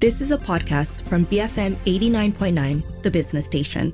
This 0.00 0.22
is 0.22 0.30
a 0.30 0.38
podcast 0.38 1.02
from 1.02 1.26
BFM 1.26 1.76
89.9, 1.84 3.02
the 3.02 3.10
business 3.10 3.44
station. 3.44 3.92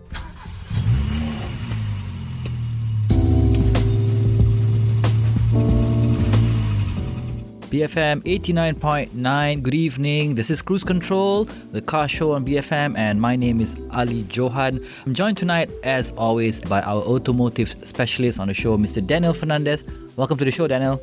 BFM 7.72 8.22
89.9. 8.22 9.62
Good 9.64 9.74
evening. 9.74 10.37
This 10.37 10.48
is 10.48 10.62
Cruise 10.62 10.84
Control, 10.84 11.46
the 11.73 11.82
car 11.82 12.07
show 12.07 12.30
on 12.30 12.46
BFM, 12.46 12.96
and 12.96 13.20
my 13.20 13.34
name 13.34 13.61
is 13.61 13.75
Ali 13.91 14.25
Johan. 14.30 14.79
I'm 15.07 15.12
joined 15.12 15.38
tonight, 15.38 15.73
as 15.82 16.12
always, 16.12 16.61
by 16.61 16.82
our 16.82 17.02
automotive 17.02 17.75
specialist 17.82 18.38
on 18.38 18.46
the 18.46 18.54
show, 18.54 18.79
Mr. 18.79 19.04
Daniel 19.04 19.34
Fernandez. 19.34 19.82
Welcome 20.14 20.38
to 20.38 20.45
the 20.45 20.52
show, 20.52 20.68
Daniel. 20.68 21.02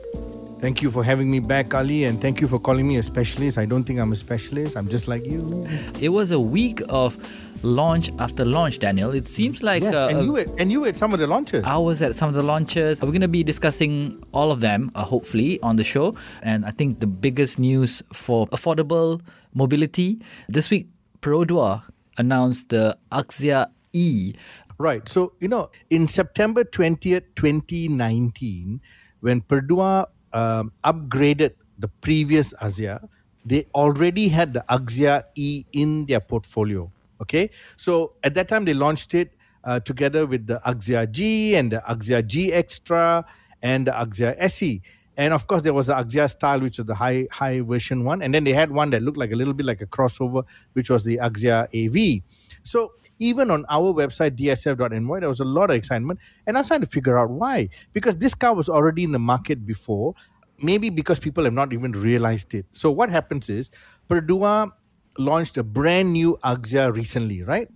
Thank 0.64 0.82
you 0.82 0.90
for 0.90 1.04
having 1.04 1.30
me 1.30 1.42
back, 1.42 1.74
Ali, 1.74 2.06
and 2.06 2.22
thank 2.22 2.40
you 2.40 2.48
for 2.48 2.58
calling 2.58 2.88
me 2.88 2.96
a 2.96 3.04
specialist. 3.04 3.58
I 3.58 3.66
don't 3.66 3.84
think 3.84 4.00
I'm 4.00 4.14
a 4.14 4.16
specialist. 4.16 4.78
I'm 4.78 4.88
just 4.88 5.10
like 5.10 5.26
you. 5.26 5.68
It 6.00 6.08
was 6.08 6.32
a 6.32 6.40
week 6.40 6.82
of 6.88 7.18
launch 7.64 8.14
after 8.18 8.46
launch, 8.46 8.80
Daniel. 8.80 9.12
It 9.12 9.26
seems 9.26 9.62
like 9.62 9.84
Yes, 9.84 9.94
uh, 9.94 10.08
and 10.08 10.24
you 10.26 10.32
were, 10.32 10.46
and 10.58 10.72
you 10.72 10.80
were 10.80 10.88
at 10.88 10.96
some 10.96 11.12
of 11.12 11.20
the 11.20 11.28
launches. 11.28 11.66
I 11.66 11.76
was 11.76 12.02
at 12.02 12.16
some 12.16 12.30
of 12.30 12.36
the 12.36 12.44
launches. 12.44 13.02
We're 13.02 13.10
going 13.10 13.20
to 13.20 13.28
be 13.28 13.44
discussing 13.44 14.24
all 14.32 14.54
of 14.54 14.62
them, 14.62 14.90
uh, 14.96 15.04
hopefully, 15.04 15.60
on 15.60 15.76
the 15.76 15.84
show. 15.84 16.16
And 16.42 16.64
I 16.66 16.72
think 16.72 17.02
the 17.02 17.08
biggest 17.08 17.60
news 17.60 18.02
for 18.14 18.48
affordable 18.48 19.20
mobility 19.54 20.22
this 20.48 20.70
week, 20.70 20.88
Perodua 21.20 21.84
announced 22.18 22.70
the 22.70 22.98
Axia 23.12 23.68
E. 23.92 24.34
Right. 24.78 25.10
So, 25.10 25.34
you 25.42 25.50
know, 25.50 25.72
in 25.90 26.08
September 26.08 26.64
20th, 26.64 27.36
2019, 27.36 28.80
when 29.20 29.42
Perodua 29.42 30.08
um, 30.34 30.72
upgraded 30.84 31.54
the 31.80 31.88
previous 31.88 32.54
Axia, 32.62 33.08
they 33.46 33.66
already 33.76 34.28
had 34.28 34.54
the 34.54 34.64
Axia 34.70 35.24
E 35.36 35.66
in 35.72 36.06
their 36.06 36.20
portfolio. 36.20 36.92
Okay. 37.22 37.50
So 37.78 38.14
at 38.24 38.34
that 38.34 38.48
time, 38.48 38.66
they 38.66 38.74
launched 38.74 39.14
it 39.14 39.34
uh, 39.64 39.80
together 39.80 40.26
with 40.26 40.48
the 40.48 40.60
Axia 40.66 41.10
G 41.10 41.56
and 41.56 41.72
the 41.72 41.82
Axia 41.90 42.26
G 42.26 42.52
Extra 42.52 43.26
and 43.62 43.88
the 43.88 43.92
Axia 43.92 44.36
SE. 44.40 44.82
And 45.16 45.34
of 45.34 45.46
course, 45.48 45.62
there 45.62 45.74
was 45.74 45.88
the 45.88 45.94
Axia 45.94 46.30
style, 46.30 46.60
which 46.60 46.80
was 46.80 46.88
the 46.88 46.96
high 46.96 47.28
high 47.32 47.62
version 47.62 48.04
one. 48.04 48.22
And 48.22 48.34
then 48.34 48.44
they 48.44 48.54
had 48.54 48.72
one 48.72 48.90
that 48.92 49.02
looked 49.02 49.18
like 49.18 49.32
a 49.32 49.36
little 49.36 49.54
bit 49.54 49.66
like 49.66 49.82
a 49.82 49.86
crossover, 49.86 50.44
which 50.74 50.90
was 50.90 51.04
the 51.04 51.18
Axia 51.18 51.68
AV. 51.74 52.24
So 52.64 52.94
even 53.20 53.52
on 53.52 53.66
our 53.70 53.94
website 53.94 54.38
dsf.my 54.38 55.20
there 55.20 55.30
was 55.30 55.40
a 55.40 55.46
lot 55.46 55.70
of 55.70 55.76
excitement 55.76 56.20
and 56.48 56.58
i 56.58 56.60
was 56.60 56.68
trying 56.68 56.82
to 56.82 56.88
figure 56.88 57.18
out 57.18 57.30
why. 57.30 57.70
Because 57.94 58.18
this 58.18 58.34
car 58.34 58.54
was 58.54 58.70
already 58.70 59.04
in 59.04 59.12
the 59.12 59.20
market 59.20 59.66
before 59.66 60.16
maybe 60.62 60.90
because 60.90 61.20
people 61.20 61.44
have 61.44 61.54
not 61.54 61.74
even 61.74 61.92
realized 61.92 62.54
it. 62.54 62.66
So 62.72 62.90
what 62.92 63.10
happens 63.10 63.50
is 63.50 63.70
Perodua 64.10 64.72
launched 65.18 65.58
a 65.58 65.64
brand 65.64 66.14
new 66.14 66.38
axia 66.44 66.96
recently 66.96 67.44
right 67.44 67.68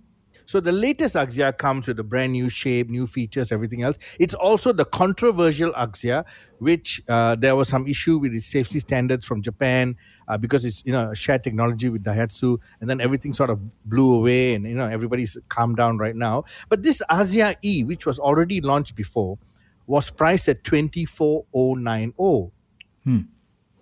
so 0.48 0.60
the 0.60 0.72
latest 0.72 1.14
Axia 1.14 1.54
comes 1.54 1.86
with 1.88 2.00
a 2.00 2.02
brand 2.02 2.32
new 2.32 2.48
shape, 2.48 2.88
new 2.88 3.06
features, 3.06 3.52
everything 3.52 3.82
else. 3.82 3.98
It's 4.18 4.32
also 4.32 4.72
the 4.72 4.86
controversial 4.86 5.72
Axia, 5.72 6.24
which 6.58 7.02
uh, 7.06 7.34
there 7.34 7.54
was 7.54 7.68
some 7.68 7.86
issue 7.86 8.16
with 8.16 8.32
its 8.32 8.46
safety 8.46 8.80
standards 8.80 9.26
from 9.26 9.42
Japan 9.42 9.94
uh, 10.26 10.38
because 10.38 10.64
it's 10.64 10.82
you 10.86 10.92
know 10.92 11.12
shared 11.12 11.44
technology 11.44 11.90
with 11.90 12.02
Daihatsu, 12.02 12.56
and 12.80 12.88
then 12.88 12.98
everything 12.98 13.34
sort 13.34 13.50
of 13.50 13.60
blew 13.84 14.14
away, 14.14 14.54
and 14.54 14.64
you 14.64 14.74
know 14.74 14.86
everybody's 14.86 15.36
calmed 15.50 15.76
down 15.76 15.98
right 15.98 16.16
now. 16.16 16.44
But 16.70 16.82
this 16.82 17.02
Axia 17.10 17.56
E, 17.62 17.84
which 17.84 18.06
was 18.06 18.18
already 18.18 18.62
launched 18.62 18.94
before, 18.96 19.36
was 19.86 20.08
priced 20.08 20.48
at 20.48 20.64
twenty 20.64 21.04
four 21.04 21.44
oh 21.54 21.74
nine 21.74 22.14
oh. 22.18 22.52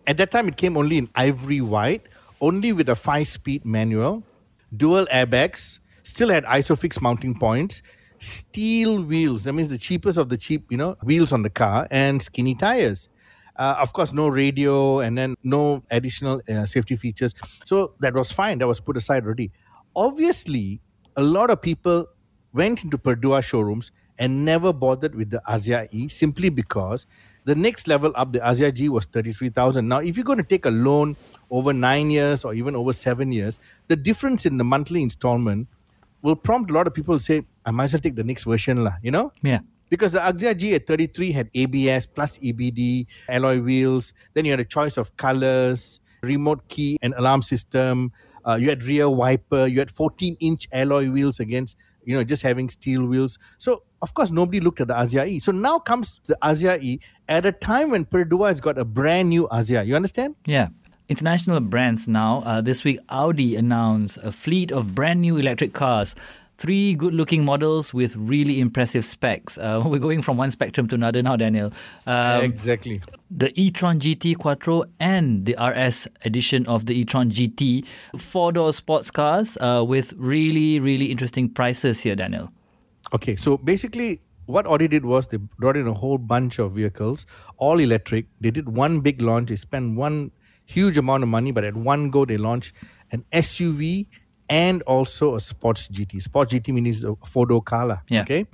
At 0.04 0.16
that 0.16 0.32
time, 0.32 0.48
it 0.48 0.56
came 0.56 0.76
only 0.76 0.98
in 0.98 1.10
ivory 1.14 1.60
white, 1.60 2.08
only 2.40 2.72
with 2.72 2.88
a 2.88 2.96
five 2.96 3.28
speed 3.28 3.64
manual, 3.64 4.24
dual 4.76 5.06
airbags, 5.12 5.78
still 6.06 6.28
had 6.28 6.44
isofix 6.44 7.00
mounting 7.00 7.34
points, 7.34 7.82
steel 8.20 9.02
wheels. 9.02 9.44
That 9.44 9.54
means 9.54 9.68
the 9.68 9.78
cheapest 9.78 10.18
of 10.18 10.28
the 10.28 10.36
cheap, 10.36 10.70
you 10.70 10.76
know, 10.76 10.96
wheels 11.02 11.32
on 11.32 11.42
the 11.42 11.50
car, 11.50 11.88
and 11.90 12.22
skinny 12.22 12.54
tires. 12.54 13.08
Uh, 13.56 13.74
of 13.80 13.92
course, 13.92 14.12
no 14.12 14.28
radio 14.28 15.00
and 15.00 15.16
then 15.16 15.34
no 15.42 15.82
additional 15.90 16.40
uh, 16.48 16.66
safety 16.66 16.94
features. 16.94 17.34
So 17.64 17.94
that 18.00 18.14
was 18.14 18.30
fine. 18.30 18.58
That 18.58 18.66
was 18.66 18.80
put 18.80 18.96
aside 18.96 19.24
already. 19.24 19.50
Obviously, 19.96 20.80
a 21.16 21.22
lot 21.22 21.50
of 21.50 21.60
people 21.62 22.06
went 22.52 22.84
into 22.84 22.98
Perodua 22.98 23.42
showrooms 23.42 23.90
and 24.18 24.44
never 24.44 24.72
bothered 24.72 25.14
with 25.14 25.30
the 25.30 25.42
Axia 25.48 25.88
E 25.90 26.08
simply 26.08 26.50
because 26.50 27.06
the 27.44 27.54
next 27.54 27.88
level 27.88 28.12
up, 28.14 28.32
the 28.32 28.40
Axia 28.40 28.72
G, 28.72 28.88
was 28.88 29.06
33,000. 29.06 29.88
Now, 29.88 29.98
if 29.98 30.16
you're 30.16 30.24
going 30.24 30.38
to 30.38 30.44
take 30.44 30.66
a 30.66 30.70
loan 30.70 31.16
over 31.50 31.72
nine 31.72 32.10
years 32.10 32.44
or 32.44 32.54
even 32.54 32.76
over 32.76 32.92
seven 32.92 33.32
years, 33.32 33.58
the 33.88 33.96
difference 33.96 34.44
in 34.44 34.58
the 34.58 34.64
monthly 34.64 35.02
installment 35.02 35.66
will 36.22 36.36
prompt 36.36 36.70
a 36.70 36.74
lot 36.74 36.86
of 36.86 36.94
people 36.94 37.18
to 37.18 37.22
say, 37.22 37.42
I 37.64 37.70
might 37.70 37.84
as 37.84 37.92
well 37.94 38.00
take 38.00 38.16
the 38.16 38.24
next 38.24 38.44
version, 38.44 38.84
lah, 38.84 38.94
you 39.02 39.10
know? 39.10 39.32
Yeah. 39.42 39.60
Because 39.88 40.12
the 40.12 40.18
Axia 40.18 40.56
G 40.56 40.74
at 40.74 40.86
33 40.86 41.32
had 41.32 41.50
ABS 41.54 42.06
plus 42.06 42.38
EBD, 42.38 43.06
alloy 43.28 43.60
wheels. 43.60 44.12
Then 44.34 44.44
you 44.44 44.50
had 44.50 44.60
a 44.60 44.64
choice 44.64 44.96
of 44.96 45.16
colors, 45.16 46.00
remote 46.22 46.68
key 46.68 46.98
and 47.02 47.14
alarm 47.14 47.42
system. 47.42 48.12
Uh, 48.44 48.54
you 48.54 48.68
had 48.68 48.82
rear 48.84 49.08
wiper. 49.08 49.66
You 49.66 49.78
had 49.78 49.90
14 49.90 50.36
inch 50.40 50.68
alloy 50.72 51.08
wheels 51.10 51.38
against, 51.38 51.76
you 52.04 52.16
know, 52.16 52.24
just 52.24 52.42
having 52.42 52.68
steel 52.68 53.04
wheels. 53.06 53.38
So, 53.58 53.82
of 54.02 54.14
course, 54.14 54.30
nobody 54.30 54.60
looked 54.60 54.80
at 54.80 54.88
the 54.88 54.94
Axia 54.94 55.28
E. 55.28 55.38
So 55.38 55.52
now 55.52 55.78
comes 55.78 56.20
the 56.26 56.36
Axia 56.42 56.82
E 56.82 57.00
at 57.28 57.46
a 57.46 57.52
time 57.52 57.90
when 57.90 58.04
Perodua 58.04 58.48
has 58.48 58.60
got 58.60 58.78
a 58.78 58.84
brand 58.84 59.28
new 59.28 59.48
Axia. 59.52 59.86
You 59.86 59.94
understand? 59.96 60.34
Yeah. 60.46 60.68
International 61.08 61.60
brands 61.60 62.08
now. 62.08 62.42
Uh, 62.44 62.60
this 62.60 62.82
week, 62.82 62.98
Audi 63.10 63.54
announced 63.54 64.18
a 64.24 64.32
fleet 64.32 64.72
of 64.72 64.92
brand 64.92 65.20
new 65.20 65.36
electric 65.36 65.72
cars. 65.72 66.16
Three 66.58 66.94
good 66.94 67.14
looking 67.14 67.44
models 67.44 67.94
with 67.94 68.16
really 68.16 68.58
impressive 68.58 69.04
specs. 69.04 69.56
Uh, 69.56 69.82
we're 69.86 70.00
going 70.00 70.20
from 70.20 70.36
one 70.36 70.50
spectrum 70.50 70.88
to 70.88 70.96
another 70.96 71.22
now, 71.22 71.36
Daniel. 71.36 71.72
Um, 72.06 72.42
exactly. 72.42 73.02
the 73.30 73.52
e-tron 73.54 74.00
GT 74.00 74.36
Quattro 74.36 74.84
and 74.98 75.46
the 75.46 75.54
RS 75.62 76.08
edition 76.24 76.66
of 76.66 76.86
the 76.86 76.98
e-tron 76.98 77.30
GT, 77.30 77.84
four-door 78.18 78.72
sports 78.72 79.12
cars 79.12 79.56
uh, 79.60 79.84
with 79.86 80.12
really, 80.16 80.80
really 80.80 81.12
interesting 81.12 81.48
prices 81.48 82.00
here, 82.00 82.16
Daniel. 82.16 82.50
Okay, 83.12 83.36
so 83.36 83.58
basically, 83.58 84.20
what 84.46 84.66
Audi 84.66 84.88
did 84.88 85.04
was 85.04 85.28
they 85.28 85.36
brought 85.36 85.76
in 85.76 85.86
a 85.86 85.94
whole 85.94 86.18
bunch 86.18 86.58
of 86.58 86.72
vehicles, 86.72 87.26
all 87.58 87.78
electric. 87.78 88.26
They 88.40 88.50
did 88.50 88.68
one 88.68 89.00
big 89.00 89.22
launch. 89.22 89.50
They 89.50 89.56
spent 89.56 89.96
one 89.96 90.32
huge 90.66 90.96
amount 90.98 91.22
of 91.22 91.28
money, 91.28 91.50
but 91.52 91.64
at 91.64 91.74
one 91.74 92.10
go, 92.10 92.24
they 92.24 92.36
launched 92.36 92.74
an 93.10 93.24
SUV 93.32 94.06
and 94.48 94.82
also 94.82 95.34
a 95.34 95.40
sports 95.40 95.88
GT. 95.88 96.20
Sports 96.22 96.52
GT 96.52 96.74
means 96.74 97.04
a 97.04 97.14
four-door 97.24 97.62
car, 97.62 98.02
Yeah. 98.08 98.22
Okay. 98.22 98.46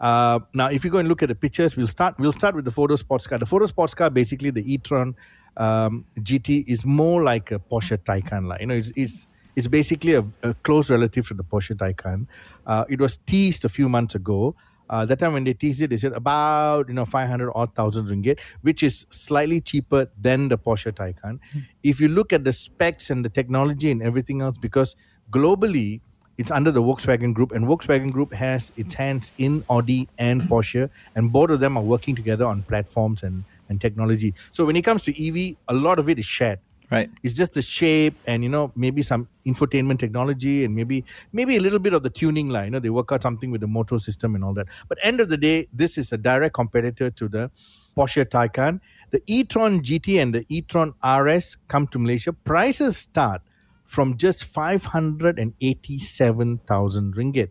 Uh, 0.00 0.40
now, 0.52 0.66
if 0.66 0.84
you 0.84 0.90
go 0.90 0.98
and 0.98 1.08
look 1.08 1.22
at 1.22 1.28
the 1.28 1.34
pictures, 1.34 1.76
we'll 1.76 1.86
start. 1.86 2.18
We'll 2.18 2.32
start 2.32 2.56
with 2.56 2.64
the 2.64 2.72
four-door 2.72 2.96
sports 2.96 3.28
car. 3.28 3.38
The 3.38 3.46
four-door 3.46 3.68
sports 3.68 3.94
car, 3.94 4.10
basically, 4.10 4.50
the 4.50 4.74
e-tron 4.74 5.14
um, 5.56 6.04
GT 6.18 6.64
is 6.66 6.84
more 6.84 7.22
like 7.22 7.52
a 7.52 7.60
Porsche 7.60 7.98
Taycan, 7.98 8.48
lah. 8.48 8.56
You 8.58 8.66
know, 8.66 8.74
it's 8.74 8.90
it's 8.96 9.28
it's 9.54 9.68
basically 9.68 10.14
a, 10.14 10.24
a 10.42 10.54
close 10.64 10.90
relative 10.90 11.28
to 11.28 11.34
the 11.34 11.44
Porsche 11.44 11.76
Taycan. 11.76 12.26
Uh, 12.66 12.84
it 12.88 13.00
was 13.00 13.18
teased 13.18 13.64
a 13.64 13.68
few 13.68 13.88
months 13.88 14.16
ago. 14.16 14.56
Uh, 14.92 15.06
that 15.06 15.18
time 15.18 15.32
when 15.32 15.42
they 15.44 15.54
teased 15.54 15.80
it, 15.80 15.88
they 15.88 15.96
said 15.96 16.12
about 16.12 16.86
you 16.88 16.94
know 16.94 17.06
500 17.06 17.50
or 17.50 17.66
thousand 17.66 18.08
ringgit, 18.08 18.38
which 18.60 18.82
is 18.82 19.06
slightly 19.08 19.58
cheaper 19.60 20.08
than 20.20 20.48
the 20.48 20.58
Porsche 20.58 20.92
Taycan. 20.92 21.38
If 21.82 21.98
you 21.98 22.08
look 22.08 22.32
at 22.32 22.44
the 22.44 22.52
specs 22.52 23.08
and 23.08 23.24
the 23.24 23.30
technology 23.30 23.90
and 23.90 24.02
everything 24.02 24.42
else, 24.42 24.58
because 24.58 24.94
globally 25.30 26.02
it's 26.36 26.50
under 26.50 26.70
the 26.70 26.82
Volkswagen 26.82 27.32
Group, 27.32 27.52
and 27.52 27.64
Volkswagen 27.66 28.10
Group 28.10 28.34
has 28.34 28.70
its 28.76 28.94
hands 28.94 29.32
in 29.38 29.64
Audi 29.70 30.08
and 30.18 30.42
Porsche, 30.42 30.90
and 31.14 31.32
both 31.32 31.48
of 31.50 31.60
them 31.60 31.78
are 31.78 31.82
working 31.82 32.14
together 32.14 32.44
on 32.44 32.62
platforms 32.62 33.22
and 33.22 33.44
and 33.70 33.80
technology. 33.80 34.34
So 34.52 34.66
when 34.66 34.76
it 34.76 34.82
comes 34.82 35.02
to 35.04 35.12
EV, 35.26 35.56
a 35.68 35.74
lot 35.74 35.98
of 35.98 36.10
it 36.10 36.18
is 36.18 36.26
shared. 36.26 36.58
Right. 36.92 37.10
It's 37.22 37.32
just 37.32 37.54
the 37.54 37.62
shape 37.62 38.14
and 38.26 38.42
you 38.42 38.50
know 38.50 38.70
maybe 38.76 39.02
some 39.02 39.26
infotainment 39.46 39.98
technology 39.98 40.62
and 40.62 40.74
maybe 40.74 41.06
maybe 41.32 41.56
a 41.56 41.60
little 41.60 41.78
bit 41.78 41.94
of 41.94 42.02
the 42.02 42.10
tuning 42.10 42.50
line. 42.50 42.66
You 42.66 42.70
know 42.72 42.80
they 42.80 42.90
work 42.90 43.10
out 43.12 43.22
something 43.22 43.50
with 43.50 43.62
the 43.62 43.66
motor 43.66 43.98
system 43.98 44.34
and 44.34 44.44
all 44.44 44.52
that. 44.52 44.66
But 44.90 44.98
end 45.02 45.18
of 45.18 45.30
the 45.30 45.38
day, 45.38 45.68
this 45.72 45.96
is 45.96 46.12
a 46.12 46.18
direct 46.18 46.54
competitor 46.54 47.10
to 47.10 47.28
the 47.28 47.50
Porsche 47.96 48.26
Taycan. 48.26 48.80
The 49.10 49.22
e-tron 49.26 49.80
GT 49.80 50.20
and 50.20 50.34
the 50.34 50.44
e-tron 50.50 50.92
RS 51.02 51.56
come 51.66 51.86
to 51.88 51.98
Malaysia. 51.98 52.34
Prices 52.34 52.98
start 52.98 53.40
from 53.86 54.18
just 54.18 54.44
five 54.44 54.84
hundred 54.84 55.38
and 55.38 55.54
eighty-seven 55.62 56.58
thousand 56.66 57.14
ringgit. 57.14 57.48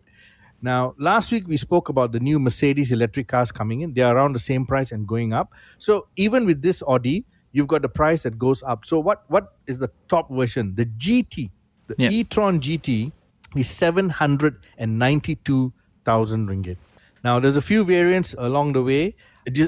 Now, 0.64 0.94
last 0.98 1.32
week 1.32 1.48
we 1.48 1.56
spoke 1.56 1.88
about 1.88 2.12
the 2.12 2.20
new 2.20 2.38
Mercedes 2.38 2.92
electric 2.92 3.26
cars 3.26 3.50
coming 3.50 3.80
in. 3.80 3.94
They 3.94 4.02
are 4.02 4.14
around 4.16 4.34
the 4.34 4.38
same 4.38 4.66
price 4.66 4.92
and 4.92 5.04
going 5.08 5.32
up. 5.32 5.52
So 5.78 6.06
even 6.16 6.46
with 6.46 6.62
this 6.62 6.80
Audi, 6.86 7.24
you've 7.52 7.68
got 7.68 7.82
the 7.82 7.88
price 7.88 8.22
that 8.24 8.38
goes 8.38 8.62
up. 8.62 8.84
So 8.84 8.98
what 8.98 9.24
what 9.28 9.54
is 9.66 9.78
the 9.78 9.90
top 10.08 10.30
version? 10.30 10.74
The 10.74 10.86
GT, 10.86 11.50
the 11.86 11.94
Yeah. 11.98 12.10
e-tron 12.10 12.60
GT 12.60 13.12
is 13.56 13.68
seven 13.68 14.08
hundred 14.10 14.56
and 14.78 14.98
ninety-two 14.98 15.72
thousand 16.04 16.48
ringgit. 16.48 16.76
Now, 17.24 17.38
there's 17.38 17.56
a 17.56 17.62
few 17.62 17.84
variants 17.84 18.34
along 18.36 18.72
the 18.72 18.82
way, 18.82 19.14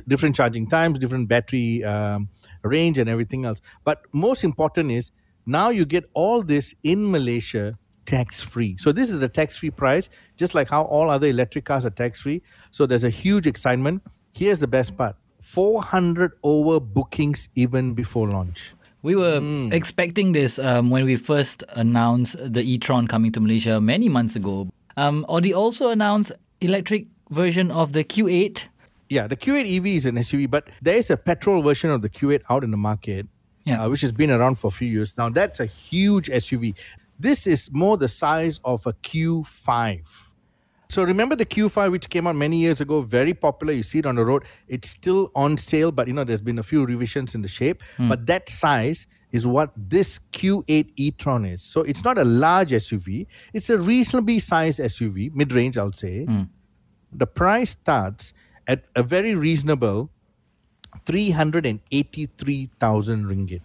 different 0.09 0.35
charging 0.35 0.67
times, 0.67 0.99
different 0.99 1.29
battery 1.29 1.85
um, 1.85 2.29
range, 2.63 2.99
and 2.99 3.09
everything 3.09 3.45
else. 3.45 3.61
But 3.85 4.03
most 4.13 4.43
important 4.45 4.91
is 4.91 5.13
Now 5.47 5.69
you 5.69 5.85
get 5.85 6.09
all 6.15 6.43
this 6.43 6.75
in 6.83 7.11
Malaysia 7.11 7.79
tax 8.07 8.41
free. 8.43 8.77
So 8.79 8.93
this 8.93 9.11
is 9.11 9.19
the 9.19 9.29
tax 9.29 9.59
free 9.59 9.71
price, 9.71 10.09
just 10.39 10.55
like 10.55 10.71
how 10.71 10.85
all 10.85 11.11
other 11.11 11.27
electric 11.27 11.67
cars 11.67 11.85
are 11.85 11.91
tax 11.91 12.23
free. 12.23 12.41
So 12.71 12.87
there's 12.87 13.05
a 13.05 13.11
huge 13.11 13.47
excitement. 13.47 14.03
Here's 14.33 14.61
the 14.61 14.67
best 14.67 14.97
part 14.97 15.17
400 15.45 16.33
over 16.43 16.81
bookings 16.81 17.49
even 17.55 17.93
before 17.93 18.29
launch. 18.29 18.73
We 19.03 19.15
were 19.15 19.43
expecting 19.73 20.33
this 20.33 20.59
um, 20.59 20.89
when 20.89 21.05
we 21.05 21.17
first 21.17 21.63
announced 21.75 22.37
the 22.41 22.63
e-tron 22.63 23.07
coming 23.07 23.31
to 23.33 23.41
Malaysia 23.41 23.79
many 23.79 24.09
months 24.09 24.35
ago. 24.37 24.71
Um, 24.97 25.27
Audi 25.29 25.53
also 25.53 25.91
announced 25.91 26.33
electric 26.63 27.09
version 27.31 27.71
of 27.71 27.93
the 27.93 28.03
Q8. 28.05 28.65
Yeah, 29.11 29.27
the 29.27 29.37
Q8 29.37 29.77
EV 29.77 29.87
is 29.87 30.07
an 30.07 30.17
SUV, 30.17 30.51
but 30.51 30.69
there 30.81 30.97
is 30.97 31.11
a 31.11 31.17
petrol 31.19 31.61
version 31.61 31.91
of 31.91 32.01
the 32.01 32.09
Q8 32.09 32.41
out 32.49 32.65
in 32.65 32.71
the 32.71 32.79
market, 32.79 33.27
Yeah. 33.65 33.85
uh, 33.85 33.91
which 33.91 34.01
has 34.01 34.13
been 34.13 34.31
around 34.31 34.55
for 34.59 34.69
a 34.69 34.71
few 34.71 34.89
years 34.89 35.15
now. 35.19 35.29
That's 35.29 35.61
a 35.61 35.67
huge 35.67 36.31
SUV. 36.31 36.75
This 37.21 37.47
is 37.47 37.71
more 37.71 37.99
the 37.99 38.09
size 38.09 38.61
of 38.65 38.87
a 38.87 38.95
Q5. 38.95 40.01
So 40.95 41.03
remember 41.03 41.35
the 41.35 41.45
Q5, 41.45 41.91
which 41.91 42.09
came 42.09 42.29
out 42.29 42.37
many 42.37 42.59
years 42.59 42.81
ago, 42.81 43.03
very 43.03 43.35
popular. 43.35 43.73
You 43.73 43.83
see 43.83 43.99
it 43.99 44.07
on 44.07 44.15
the 44.15 44.25
road. 44.25 44.45
It's 44.69 44.91
still 44.91 45.33
on 45.35 45.57
sale, 45.57 45.91
but 45.91 46.07
you 46.07 46.13
know 46.13 46.23
there's 46.23 46.41
been 46.41 46.61
a 46.61 46.63
few 46.63 46.87
revisions 46.87 47.35
in 47.35 47.43
the 47.43 47.49
shape. 47.49 47.83
Hmm. 47.97 48.09
But 48.09 48.27
that 48.27 48.49
size 48.49 49.09
is 49.33 49.45
what 49.45 49.73
this 49.77 50.21
Q8 50.33 50.93
e-tron 50.95 51.47
is. 51.47 51.65
So 51.65 51.81
it's 51.81 52.05
not 52.05 52.17
a 52.17 52.23
large 52.23 52.71
SUV. 52.71 53.27
It's 53.53 53.71
a 53.71 53.77
reasonably 53.77 54.39
sized 54.39 54.79
SUV, 54.79 55.35
mid-range, 55.35 55.77
I 55.77 55.83
would 55.83 55.97
say. 55.97 56.27
Hmm. 56.27 56.43
The 57.13 57.27
price 57.27 57.71
starts 57.71 58.33
at 58.69 58.85
a 58.95 59.03
very 59.03 59.35
reasonable 59.35 60.11
383,000 61.07 63.25
ringgit. 63.25 63.63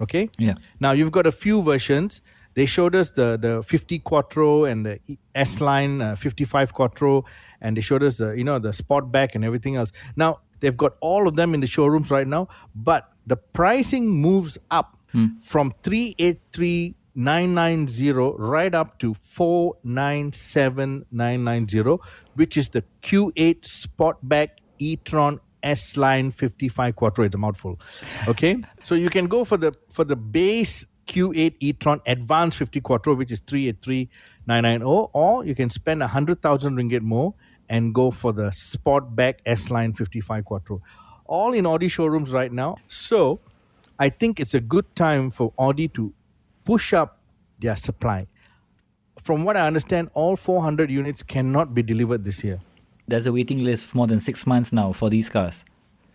Okay? 0.00 0.28
Yeah. 0.38 0.54
Now 0.80 0.90
you've 0.90 1.12
got 1.12 1.28
a 1.28 1.32
few 1.32 1.62
versions. 1.62 2.20
They 2.54 2.66
showed 2.66 2.94
us 2.94 3.10
the, 3.10 3.36
the 3.36 3.62
50 3.62 3.98
Quattro 4.00 4.64
and 4.64 4.86
the 4.86 4.98
S 5.34 5.60
line 5.60 6.00
uh, 6.00 6.16
55 6.16 6.72
Quattro, 6.72 7.24
and 7.60 7.76
they 7.76 7.80
showed 7.80 8.02
us 8.02 8.18
the 8.18 8.32
you 8.32 8.44
know 8.44 8.58
the 8.58 8.70
Sportback 8.70 9.34
and 9.34 9.44
everything 9.44 9.76
else. 9.76 9.92
Now 10.16 10.40
they've 10.60 10.76
got 10.76 10.96
all 11.00 11.28
of 11.28 11.36
them 11.36 11.54
in 11.54 11.60
the 11.60 11.66
showrooms 11.66 12.10
right 12.10 12.26
now, 12.26 12.48
but 12.74 13.10
the 13.26 13.36
pricing 13.36 14.08
moves 14.08 14.58
up 14.70 14.98
from 15.40 15.72
383,990 15.82 18.12
right 18.38 18.74
up 18.74 18.98
to 18.98 19.14
497,990, 19.14 21.98
which 22.34 22.56
is 22.56 22.68
the 22.70 22.82
Q8 23.02 23.60
Sportback 23.62 24.48
e-tron 24.78 25.40
S 25.62 25.96
line 25.96 26.30
55 26.30 26.96
Quattro. 26.96 27.24
It's 27.24 27.34
a 27.34 27.38
mouthful. 27.38 27.80
Okay, 28.28 28.62
so 28.82 28.94
you 28.94 29.08
can 29.08 29.26
go 29.26 29.44
for 29.44 29.56
the 29.56 29.72
for 29.90 30.04
the 30.04 30.16
base 30.16 30.84
Q8 31.06 31.54
e-tron 31.60 32.00
Advanced 32.06 32.58
50 32.58 32.80
Quattro, 32.80 33.14
which 33.14 33.32
is 33.32 33.40
383,990, 33.40 35.10
or 35.12 35.44
you 35.44 35.54
can 35.54 35.70
spend 35.70 36.00
100,000 36.00 36.76
ringgit 36.76 37.02
more 37.02 37.34
and 37.68 37.94
go 37.94 38.10
for 38.10 38.32
the 38.32 38.50
Sportback 38.50 39.36
S 39.46 39.70
line 39.70 39.92
55 39.92 40.44
Quattro. 40.44 40.82
All 41.26 41.52
in 41.54 41.66
Audi 41.66 41.88
showrooms 41.88 42.32
right 42.32 42.52
now. 42.52 42.76
So 42.88 43.40
I 43.98 44.08
think 44.08 44.40
it's 44.40 44.54
a 44.54 44.60
good 44.60 44.94
time 44.94 45.30
for 45.30 45.52
Audi 45.58 45.88
to 45.88 46.12
push 46.64 46.92
up 46.92 47.18
their 47.60 47.76
supply. 47.76 48.26
From 49.22 49.44
what 49.44 49.56
I 49.56 49.66
understand, 49.66 50.10
all 50.12 50.36
400 50.36 50.90
units 50.90 51.22
cannot 51.22 51.74
be 51.74 51.82
delivered 51.82 52.24
this 52.24 52.44
year. 52.44 52.60
There's 53.08 53.26
a 53.26 53.32
waiting 53.32 53.64
list 53.64 53.86
for 53.86 53.96
more 53.98 54.06
than 54.06 54.20
six 54.20 54.46
months 54.46 54.72
now 54.72 54.92
for 54.92 55.08
these 55.08 55.28
cars. 55.28 55.64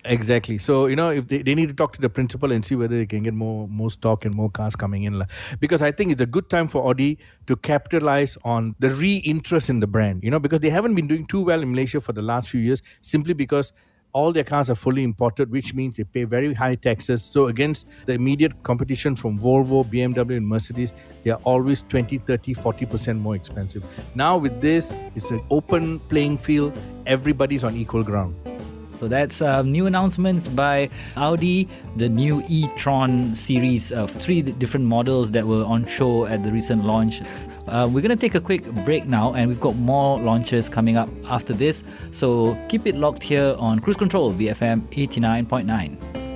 Exactly. 0.06 0.58
So 0.58 0.86
you 0.86 0.96
know, 0.96 1.10
if 1.10 1.28
they, 1.28 1.42
they 1.42 1.56
need 1.56 1.68
to 1.68 1.74
talk 1.74 1.94
to 1.94 2.02
the 2.02 2.10
principal 2.10 2.52
and 2.54 2.64
see 2.64 2.76
whether 2.76 2.98
they 2.98 3.06
can 3.06 3.22
get 3.22 3.34
more 3.34 3.68
more 3.68 3.92
stock 3.92 4.24
and 4.24 4.34
more 4.34 4.50
cars 4.50 4.76
coming 4.76 5.04
in, 5.04 5.24
because 5.60 5.82
I 5.82 5.92
think 5.92 6.12
it's 6.12 6.22
a 6.22 6.26
good 6.26 6.50
time 6.50 6.70
for 6.70 6.88
Audi 6.88 7.18
to 7.48 7.58
capitalize 7.58 8.38
on 8.46 8.76
the 8.80 8.92
re-interest 8.92 9.70
in 9.70 9.82
the 9.82 9.88
brand. 9.88 10.24
You 10.24 10.32
know, 10.32 10.40
because 10.40 10.62
they 10.62 10.70
haven't 10.70 10.96
been 10.96 11.08
doing 11.08 11.26
too 11.26 11.44
well 11.44 11.62
in 11.62 11.72
Malaysia 11.72 12.00
for 12.00 12.14
the 12.14 12.22
last 12.22 12.50
few 12.50 12.62
years, 12.62 12.82
simply 13.02 13.34
because 13.34 13.74
all 14.14 14.32
their 14.32 14.44
cars 14.44 14.70
are 14.70 14.76
fully 14.76 15.04
imported, 15.04 15.52
which 15.52 15.74
means 15.74 15.98
they 15.98 16.04
pay 16.04 16.24
very 16.24 16.54
high 16.54 16.76
taxes. 16.76 17.24
So 17.24 17.48
against 17.48 17.86
the 18.06 18.14
immediate 18.14 18.64
competition 18.64 19.16
from 19.16 19.38
Volvo, 19.38 19.84
BMW, 19.84 20.38
and 20.38 20.48
Mercedes, 20.48 20.94
they 21.24 21.32
are 21.32 21.40
always 21.44 21.84
20, 21.84 22.18
30, 22.20 22.56
40% 22.56 23.20
more 23.20 23.36
expensive. 23.36 23.84
Now 24.16 24.38
with 24.38 24.62
this, 24.62 24.94
it's 25.16 25.30
an 25.30 25.42
open 25.52 26.00
playing 26.00 26.38
field. 26.38 26.78
Everybody's 27.06 27.64
on 27.64 27.76
equal 27.76 28.04
ground. 28.04 28.36
So 29.00 29.08
that's 29.08 29.42
um, 29.42 29.72
new 29.72 29.86
announcements 29.86 30.48
by 30.48 30.90
Audi, 31.16 31.68
the 31.96 32.10
new 32.10 32.44
e-tron 32.50 33.34
series 33.34 33.92
of 33.92 34.12
three 34.12 34.42
different 34.42 34.86
models 34.86 35.32
that 35.32 35.48
were 35.48 35.64
on 35.64 35.86
show 35.86 36.26
at 36.26 36.44
the 36.44 36.52
recent 36.52 36.84
launch. 36.84 37.22
Uh, 37.68 37.88
we're 37.90 38.02
going 38.02 38.10
to 38.10 38.16
take 38.18 38.36
a 38.36 38.42
quick 38.42 38.66
break 38.84 39.06
now, 39.06 39.34
and 39.34 39.48
we've 39.48 39.60
got 39.60 39.76
more 39.76 40.20
launches 40.20 40.68
coming 40.68 40.98
up 40.98 41.10
after 41.26 41.54
this. 41.54 41.84
So 42.12 42.60
keep 42.68 42.86
it 42.88 42.96
locked 42.96 43.24
here 43.24 43.56
on 43.58 43.80
Cruise 43.80 43.98
Control, 43.98 44.34
BFM 44.34 44.82
89.9. 44.90 46.29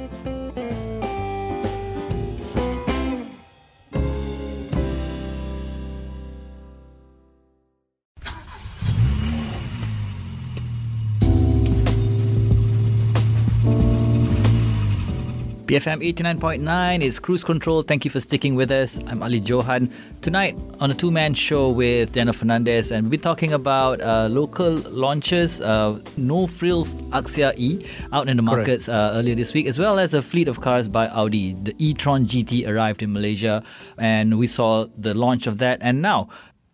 BFM 15.74 16.08
89.9 16.14 17.02
is 17.02 17.20
Cruise 17.20 17.44
Control. 17.44 17.82
Thank 17.82 18.06
you 18.06 18.12
for 18.12 18.20
sticking 18.20 18.54
with 18.54 18.70
us. 18.70 19.00
I'm 19.08 19.24
Ali 19.24 19.40
Johan. 19.40 19.92
Tonight 20.22 20.56
on 20.80 20.92
a 20.92 20.94
two 20.94 21.10
man 21.10 21.34
show 21.34 21.72
with 21.72 22.12
Daniel 22.12 22.36
Fernandez, 22.36 22.92
and 22.92 23.10
we're 23.10 23.20
talking 23.20 23.54
about 23.54 24.00
uh, 24.00 24.30
local 24.32 24.76
launches, 24.92 25.62
uh, 25.62 26.00
No 26.16 26.46
Frills 26.46 27.02
Axia 27.10 27.58
E 27.58 27.88
out 28.12 28.30
in 28.30 28.38
the 28.38 28.44
markets 28.44 28.88
uh, 28.88 29.14
earlier 29.16 29.34
this 29.34 29.56
week, 29.56 29.66
as 29.66 29.80
well 29.80 29.98
as 29.98 30.14
a 30.14 30.22
fleet 30.22 30.48
of 30.48 30.62
cars 30.62 30.88
by 30.88 31.08
Audi. 31.08 31.56
The 31.56 31.74
e 31.80 31.96
Tron 31.96 32.28
GT 32.28 32.68
arrived 32.68 33.02
in 33.02 33.12
Malaysia, 33.12 33.64
and 33.98 34.38
we 34.38 34.46
saw 34.46 34.86
the 34.96 35.16
launch 35.16 35.48
of 35.48 35.58
that. 35.58 35.80
And 35.82 36.04
now, 36.04 36.30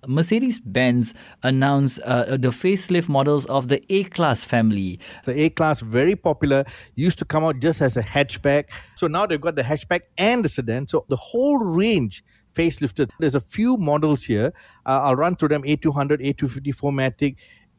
Mercedes 0.07 0.59
Benz 0.59 1.13
announced 1.43 1.99
uh, 2.03 2.37
the 2.37 2.49
facelift 2.49 3.09
models 3.09 3.45
of 3.47 3.67
the 3.67 3.83
A 3.89 4.05
Class 4.05 4.43
family. 4.43 4.99
The 5.25 5.37
A 5.37 5.49
class, 5.49 5.81
very 5.81 6.15
popular, 6.15 6.63
used 6.95 7.19
to 7.19 7.25
come 7.25 7.43
out 7.43 7.59
just 7.59 7.81
as 7.81 7.97
a 7.97 8.03
hatchback. 8.03 8.65
So 8.95 9.07
now 9.07 9.25
they've 9.25 9.41
got 9.41 9.55
the 9.55 9.63
hatchback 9.63 10.01
and 10.17 10.43
the 10.43 10.49
sedan. 10.49 10.87
So 10.87 11.05
the 11.09 11.17
whole 11.17 11.59
range 11.59 12.23
facelifted. 12.55 13.09
There's 13.19 13.35
a 13.35 13.41
few 13.41 13.77
models 13.77 14.23
here. 14.23 14.53
Uh, 14.85 15.01
I'll 15.03 15.15
run 15.15 15.35
through 15.35 15.49
them 15.49 15.63
A200, 15.63 16.33
A250 16.33 16.75
4MATIC, 16.75 17.35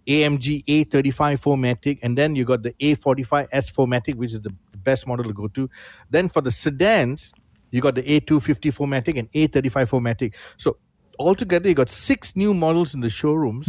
AMG 0.06 0.64
A35 0.64 1.40
4MATIC, 1.40 1.98
and 2.02 2.16
then 2.16 2.36
you 2.36 2.44
got 2.44 2.62
the 2.62 2.72
A45 2.80 3.50
S4MATIC, 3.50 4.14
which 4.16 4.32
is 4.32 4.40
the 4.40 4.54
best 4.78 5.06
model 5.06 5.24
to 5.24 5.32
go 5.32 5.48
to. 5.48 5.68
Then 6.10 6.28
for 6.28 6.40
the 6.42 6.50
sedans, 6.50 7.32
you 7.70 7.80
got 7.80 7.94
the 7.94 8.02
A250 8.02 8.72
4MATIC 8.74 9.18
and 9.18 9.32
A35 9.32 9.90
4MATIC. 9.90 10.34
So 10.56 10.76
altogether, 11.20 11.68
you 11.68 11.74
got 11.74 11.88
six 11.88 12.34
new 12.34 12.54
models 12.54 12.94
in 12.94 13.00
the 13.00 13.10
showrooms. 13.10 13.68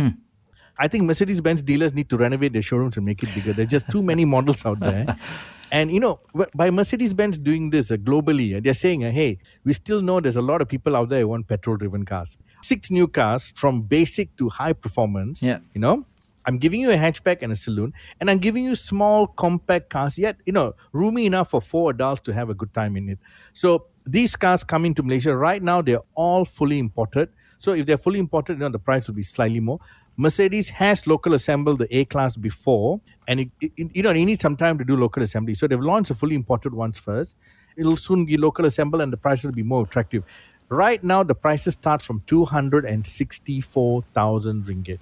I 0.78 0.88
think 0.88 1.04
Mercedes 1.04 1.42
Benz 1.42 1.62
dealers 1.62 1.94
need 1.94 2.10
to 2.10 2.18
renovate 2.18 2.54
their 2.54 2.62
showrooms 2.62 2.98
and 2.98 3.06
make 3.06 3.22
it 3.22 3.30
bigger. 3.36 3.54
There's 3.54 3.70
just 3.70 3.90
too 3.92 4.02
many 4.02 4.26
models 4.36 4.66
out 4.66 4.80
there. 4.80 5.18
And 5.74 5.90
you 5.90 6.02
know, 6.02 6.20
by 6.54 6.70
Mercedes 6.70 7.14
Benz 7.14 7.38
doing 7.38 7.70
this 7.70 7.92
uh, 7.92 7.96
globally, 7.96 8.58
uh, 8.58 8.60
they're 8.62 8.74
saying, 8.74 9.06
uh, 9.06 9.12
hey, 9.12 9.40
we 9.64 9.72
still 9.72 10.02
know 10.02 10.20
there's 10.20 10.36
a 10.36 10.42
lot 10.42 10.62
of 10.62 10.68
people 10.68 10.98
out 10.98 11.08
there 11.08 11.22
who 11.22 11.30
want 11.30 11.48
petrol 11.48 11.78
driven 11.78 12.04
cars. 12.04 12.38
Six 12.62 12.92
new 12.92 13.08
cars 13.08 13.54
from 13.56 13.84
basic 13.84 14.36
to 14.36 14.50
high 14.50 14.74
performance. 14.74 15.42
Yeah. 15.42 15.60
You 15.74 15.80
know, 15.80 16.06
I'm 16.46 16.58
giving 16.58 16.82
you 16.82 16.92
a 16.92 16.98
hatchback 16.98 17.38
and 17.42 17.54
a 17.54 17.56
saloon, 17.56 17.94
and 18.20 18.30
I'm 18.30 18.40
giving 18.40 18.66
you 18.66 18.76
small, 18.76 19.28
compact 19.28 19.90
cars, 19.90 20.18
yet, 20.18 20.36
you 20.46 20.52
know, 20.52 20.74
roomy 20.92 21.26
enough 21.26 21.52
for 21.52 21.62
four 21.62 21.92
adults 21.92 22.22
to 22.24 22.34
have 22.34 22.50
a 22.50 22.54
good 22.54 22.74
time 22.74 22.98
in 22.98 23.08
it. 23.08 23.20
So 23.54 23.86
these 24.06 24.36
cars 24.36 24.66
coming 24.66 24.94
to 24.96 25.04
Malaysia 25.04 25.34
right 25.36 25.64
now, 25.64 25.82
they're 25.82 26.04
all 26.16 26.44
fully 26.44 26.80
imported. 26.80 27.30
So 27.62 27.74
if 27.74 27.86
they're 27.86 27.98
fully 27.98 28.20
imported, 28.20 28.54
you 28.54 28.60
know, 28.60 28.70
the 28.70 28.80
price 28.80 29.08
will 29.08 29.16
be 29.16 29.24
slightly 29.24 29.60
more. 29.60 29.80
Mercedes 30.18 30.70
has 30.70 31.08
local 31.08 31.34
assembled 31.34 31.80
the 31.80 31.88
A 31.98 32.04
class 32.06 32.36
before, 32.36 33.00
and 33.28 33.40
it, 33.40 33.50
it, 33.62 33.72
you 33.96 34.04
know 34.04 34.12
you 34.12 34.26
need 34.26 34.42
some 34.42 34.58
time 34.58 34.78
to 34.78 34.84
do 34.84 34.98
local 34.98 35.24
assembly. 35.24 35.54
So 35.54 35.68
they've 35.68 35.80
launched 35.80 36.10
the 36.10 36.16
fully 36.16 36.36
imported 36.36 36.74
ones 36.74 36.98
first. 36.98 37.38
It'll 37.78 37.96
soon 37.96 38.26
be 38.26 38.36
local 38.36 38.66
assembled, 38.66 39.02
and 39.02 39.14
the 39.14 39.18
prices 39.18 39.46
will 39.46 39.54
be 39.54 39.64
more 39.64 39.84
attractive. 39.84 40.26
Right 40.68 41.04
now, 41.04 41.24
the 41.24 41.36
prices 41.36 41.74
start 41.74 42.02
from 42.02 42.24
two 42.26 42.46
hundred 42.46 42.86
and 42.86 43.08
sixty-four 43.08 44.04
thousand 44.14 44.66
ringgit. 44.66 45.00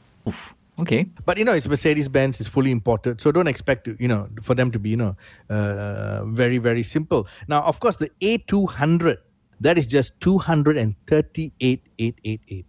Okay. 0.79 1.07
But 1.25 1.37
you 1.37 1.45
know, 1.45 1.53
it's 1.53 1.67
Mercedes 1.67 2.07
Benz, 2.07 2.39
it's 2.39 2.49
fully 2.49 2.71
imported, 2.71 3.19
so 3.19 3.31
don't 3.31 3.47
expect 3.47 3.85
to, 3.85 3.97
you 3.99 4.07
know, 4.07 4.29
for 4.41 4.55
them 4.55 4.71
to 4.71 4.79
be, 4.79 4.91
you 4.91 4.97
know, 4.97 5.15
uh, 5.49 6.23
very 6.25 6.57
very 6.57 6.83
simple. 6.83 7.27
Now, 7.47 7.61
of 7.63 7.79
course, 7.79 7.97
the 7.97 8.11
A200 8.21 9.17
that 9.61 9.77
is 9.77 9.85
just 9.85 10.19
two 10.19 10.37
hundred 10.37 10.77
and 10.77 10.95
thirty-eight 11.07 11.83
eight 11.99 12.19
eight 12.23 12.41
eight. 12.49 12.65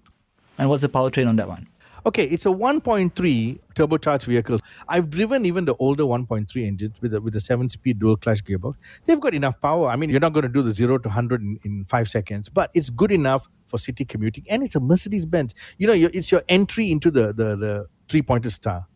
And 0.58 0.68
what's 0.68 0.82
the 0.82 0.88
powertrain 0.88 1.28
on 1.28 1.36
that 1.36 1.48
one? 1.48 1.66
Okay, 2.06 2.24
it's 2.24 2.46
a 2.46 2.48
1.3 2.48 3.58
turbocharged 3.74 4.24
vehicle. 4.24 4.58
I've 4.88 5.10
driven 5.10 5.44
even 5.44 5.66
the 5.66 5.74
older 5.74 6.04
1.3 6.04 6.66
engines 6.66 6.96
with 7.02 7.12
a, 7.12 7.20
with 7.20 7.36
a 7.36 7.40
seven-speed 7.40 7.98
dual 7.98 8.16
clutch 8.16 8.42
gearbox. 8.42 8.76
They've 9.04 9.20
got 9.20 9.34
enough 9.34 9.60
power. 9.60 9.88
I 9.88 9.96
mean, 9.96 10.08
you're 10.08 10.20
not 10.20 10.32
going 10.32 10.44
to 10.44 10.48
do 10.48 10.62
the 10.62 10.72
zero 10.72 10.96
to 10.96 11.08
100 11.08 11.42
in, 11.42 11.58
in 11.62 11.84
five 11.84 12.08
seconds, 12.08 12.48
but 12.48 12.70
it's 12.72 12.88
good 12.88 13.12
enough 13.12 13.48
for 13.66 13.78
city 13.78 14.06
commuting. 14.06 14.44
And 14.48 14.62
it's 14.62 14.74
a 14.74 14.80
Mercedes-Benz. 14.80 15.54
You 15.76 15.88
know, 15.88 15.92
it's 15.92 16.32
your 16.32 16.42
entry 16.48 16.90
into 16.90 17.10
the 17.10 17.34
the, 17.34 17.56
the 17.56 17.86
three-pointed 18.08 18.52
star. 18.52 18.86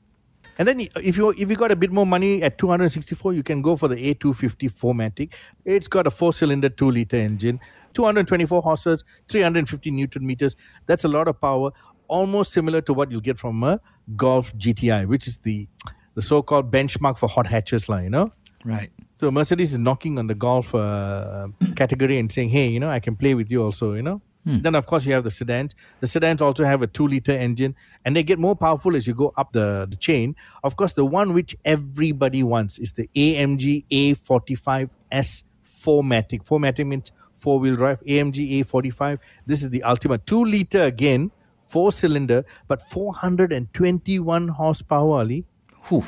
And 0.56 0.68
then 0.68 0.80
if 0.80 1.16
you 1.16 1.30
if 1.30 1.50
you 1.50 1.56
got 1.56 1.72
a 1.72 1.76
bit 1.76 1.90
more 1.90 2.06
money 2.06 2.42
at 2.42 2.58
264, 2.58 3.32
you 3.34 3.42
can 3.42 3.60
go 3.60 3.76
for 3.76 3.88
the 3.88 3.96
A250 4.14 4.70
4MATIC. 4.72 5.32
It's 5.64 5.88
got 5.88 6.06
a 6.06 6.10
four-cylinder, 6.10 6.68
two-liter 6.70 7.16
engine, 7.16 7.60
224 7.94 8.62
horses, 8.62 9.04
350 9.28 9.90
newton 9.90 10.26
meters. 10.26 10.56
That's 10.86 11.04
a 11.04 11.08
lot 11.08 11.28
of 11.28 11.40
power, 11.40 11.70
almost 12.08 12.52
similar 12.52 12.80
to 12.82 12.94
what 12.94 13.10
you'll 13.10 13.20
get 13.20 13.38
from 13.38 13.62
a 13.62 13.80
Golf 14.16 14.54
GTI, 14.56 15.06
which 15.06 15.26
is 15.26 15.38
the 15.38 15.68
the 16.14 16.22
so-called 16.22 16.70
benchmark 16.70 17.18
for 17.18 17.28
hot 17.28 17.46
hatches, 17.46 17.88
lah. 17.88 17.98
You 17.98 18.10
know. 18.10 18.32
Right. 18.64 18.90
So 19.20 19.30
Mercedes 19.30 19.72
is 19.72 19.78
knocking 19.78 20.18
on 20.18 20.26
the 20.26 20.34
golf 20.34 20.74
uh, 20.74 21.48
category 21.76 22.18
and 22.18 22.30
saying, 22.30 22.50
"Hey, 22.50 22.68
you 22.68 22.80
know, 22.80 22.90
I 22.90 23.00
can 23.00 23.16
play 23.16 23.34
with 23.34 23.50
you 23.50 23.62
also." 23.62 23.94
You 23.94 24.02
know. 24.02 24.20
Then 24.60 24.74
of 24.74 24.86
course 24.86 25.06
you 25.06 25.14
have 25.14 25.24
the 25.24 25.30
sedans. 25.30 25.74
The 26.00 26.06
sedans 26.06 26.42
also 26.42 26.64
have 26.64 26.82
a 26.82 26.86
two-liter 26.86 27.32
engine, 27.32 27.74
and 28.04 28.14
they 28.14 28.22
get 28.22 28.38
more 28.38 28.54
powerful 28.54 28.94
as 28.94 29.06
you 29.06 29.14
go 29.14 29.32
up 29.36 29.52
the, 29.52 29.86
the 29.88 29.96
chain. 29.96 30.36
Of 30.62 30.76
course, 30.76 30.92
the 30.92 31.04
one 31.04 31.32
which 31.32 31.56
everybody 31.64 32.42
wants 32.42 32.78
is 32.78 32.92
the 32.92 33.08
AMG 33.16 33.86
A45S 33.90 35.44
4MATIC. 35.84 36.44
4MATIC 36.46 36.86
means 36.86 37.12
four-wheel 37.34 37.76
drive. 37.76 38.02
AMG 38.04 38.64
A45. 38.64 39.18
This 39.46 39.62
is 39.62 39.70
the 39.70 39.82
ultimate 39.82 40.26
two-liter 40.26 40.82
again, 40.82 41.30
four-cylinder, 41.68 42.44
but 42.68 42.82
421 42.82 44.48
horsepower. 44.48 45.18
Ali. 45.18 45.44
Whew. 45.88 46.04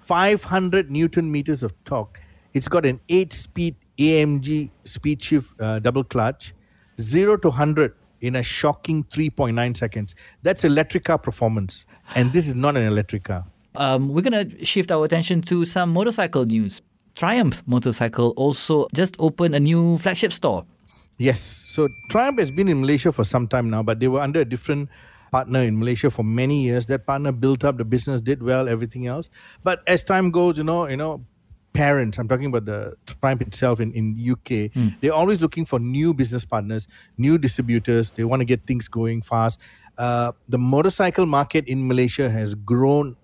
500 0.00 0.90
newton 0.90 1.30
meters 1.30 1.62
of 1.62 1.72
torque. 1.84 2.20
It's 2.54 2.68
got 2.68 2.86
an 2.86 3.00
8 3.08 3.32
speed 3.32 3.76
AMG 3.98 4.70
speed 4.84 5.22
shift 5.22 5.60
uh, 5.60 5.78
double 5.80 6.04
clutch, 6.04 6.54
0 7.00 7.36
to 7.38 7.48
100 7.48 7.94
in 8.20 8.36
a 8.36 8.42
shocking 8.42 9.04
3.9 9.04 9.76
seconds. 9.76 10.14
That's 10.42 10.64
electric 10.64 11.04
car 11.04 11.18
performance. 11.18 11.84
And 12.14 12.32
this 12.32 12.48
is 12.48 12.54
not 12.54 12.76
an 12.76 12.84
electric 12.84 13.24
car. 13.24 13.44
Um, 13.74 14.08
we're 14.08 14.22
going 14.22 14.50
to 14.50 14.64
shift 14.64 14.90
our 14.90 15.04
attention 15.04 15.42
to 15.42 15.64
some 15.64 15.92
motorcycle 15.92 16.44
news. 16.44 16.80
Triumph 17.18 17.64
Motorcycle 17.66 18.32
also 18.36 18.86
just 18.94 19.16
opened 19.18 19.52
a 19.56 19.58
new 19.58 19.98
flagship 19.98 20.32
store. 20.32 20.64
Yes. 21.18 21.40
So 21.66 21.88
Triumph 22.10 22.38
has 22.38 22.52
been 22.52 22.68
in 22.68 22.80
Malaysia 22.80 23.10
for 23.10 23.24
some 23.24 23.48
time 23.48 23.68
now, 23.68 23.82
but 23.82 23.98
they 23.98 24.06
were 24.06 24.20
under 24.20 24.42
a 24.42 24.44
different 24.44 24.88
partner 25.32 25.62
in 25.62 25.76
Malaysia 25.80 26.10
for 26.10 26.22
many 26.22 26.62
years. 26.62 26.86
That 26.86 27.06
partner 27.06 27.32
built 27.32 27.64
up 27.64 27.76
the 27.76 27.84
business, 27.84 28.20
did 28.20 28.40
well, 28.40 28.68
everything 28.68 29.08
else. 29.08 29.30
But 29.64 29.82
as 29.88 30.04
time 30.04 30.30
goes, 30.30 30.58
you 30.58 30.64
know, 30.64 30.86
you 30.86 30.96
know, 30.96 31.24
parents, 31.72 32.18
I'm 32.18 32.28
talking 32.28 32.46
about 32.46 32.66
the 32.66 32.94
Triumph 33.20 33.40
itself 33.42 33.80
in, 33.80 33.92
in 33.94 34.14
UK, 34.14 34.70
they're 35.00 35.12
always 35.12 35.42
looking 35.42 35.64
for 35.64 35.80
new 35.80 36.14
business 36.14 36.44
partners, 36.44 36.86
new 37.18 37.36
distributors. 37.36 38.12
They 38.12 38.22
want 38.22 38.42
to 38.42 38.46
get 38.46 38.64
things 38.64 38.86
going 38.86 39.22
fast. 39.22 39.58
Uh, 39.98 40.30
the 40.48 40.58
motorcycle 40.58 41.26
market 41.26 41.66
in 41.66 41.88
Malaysia 41.88 42.30
has 42.30 42.54
grown 42.54 43.16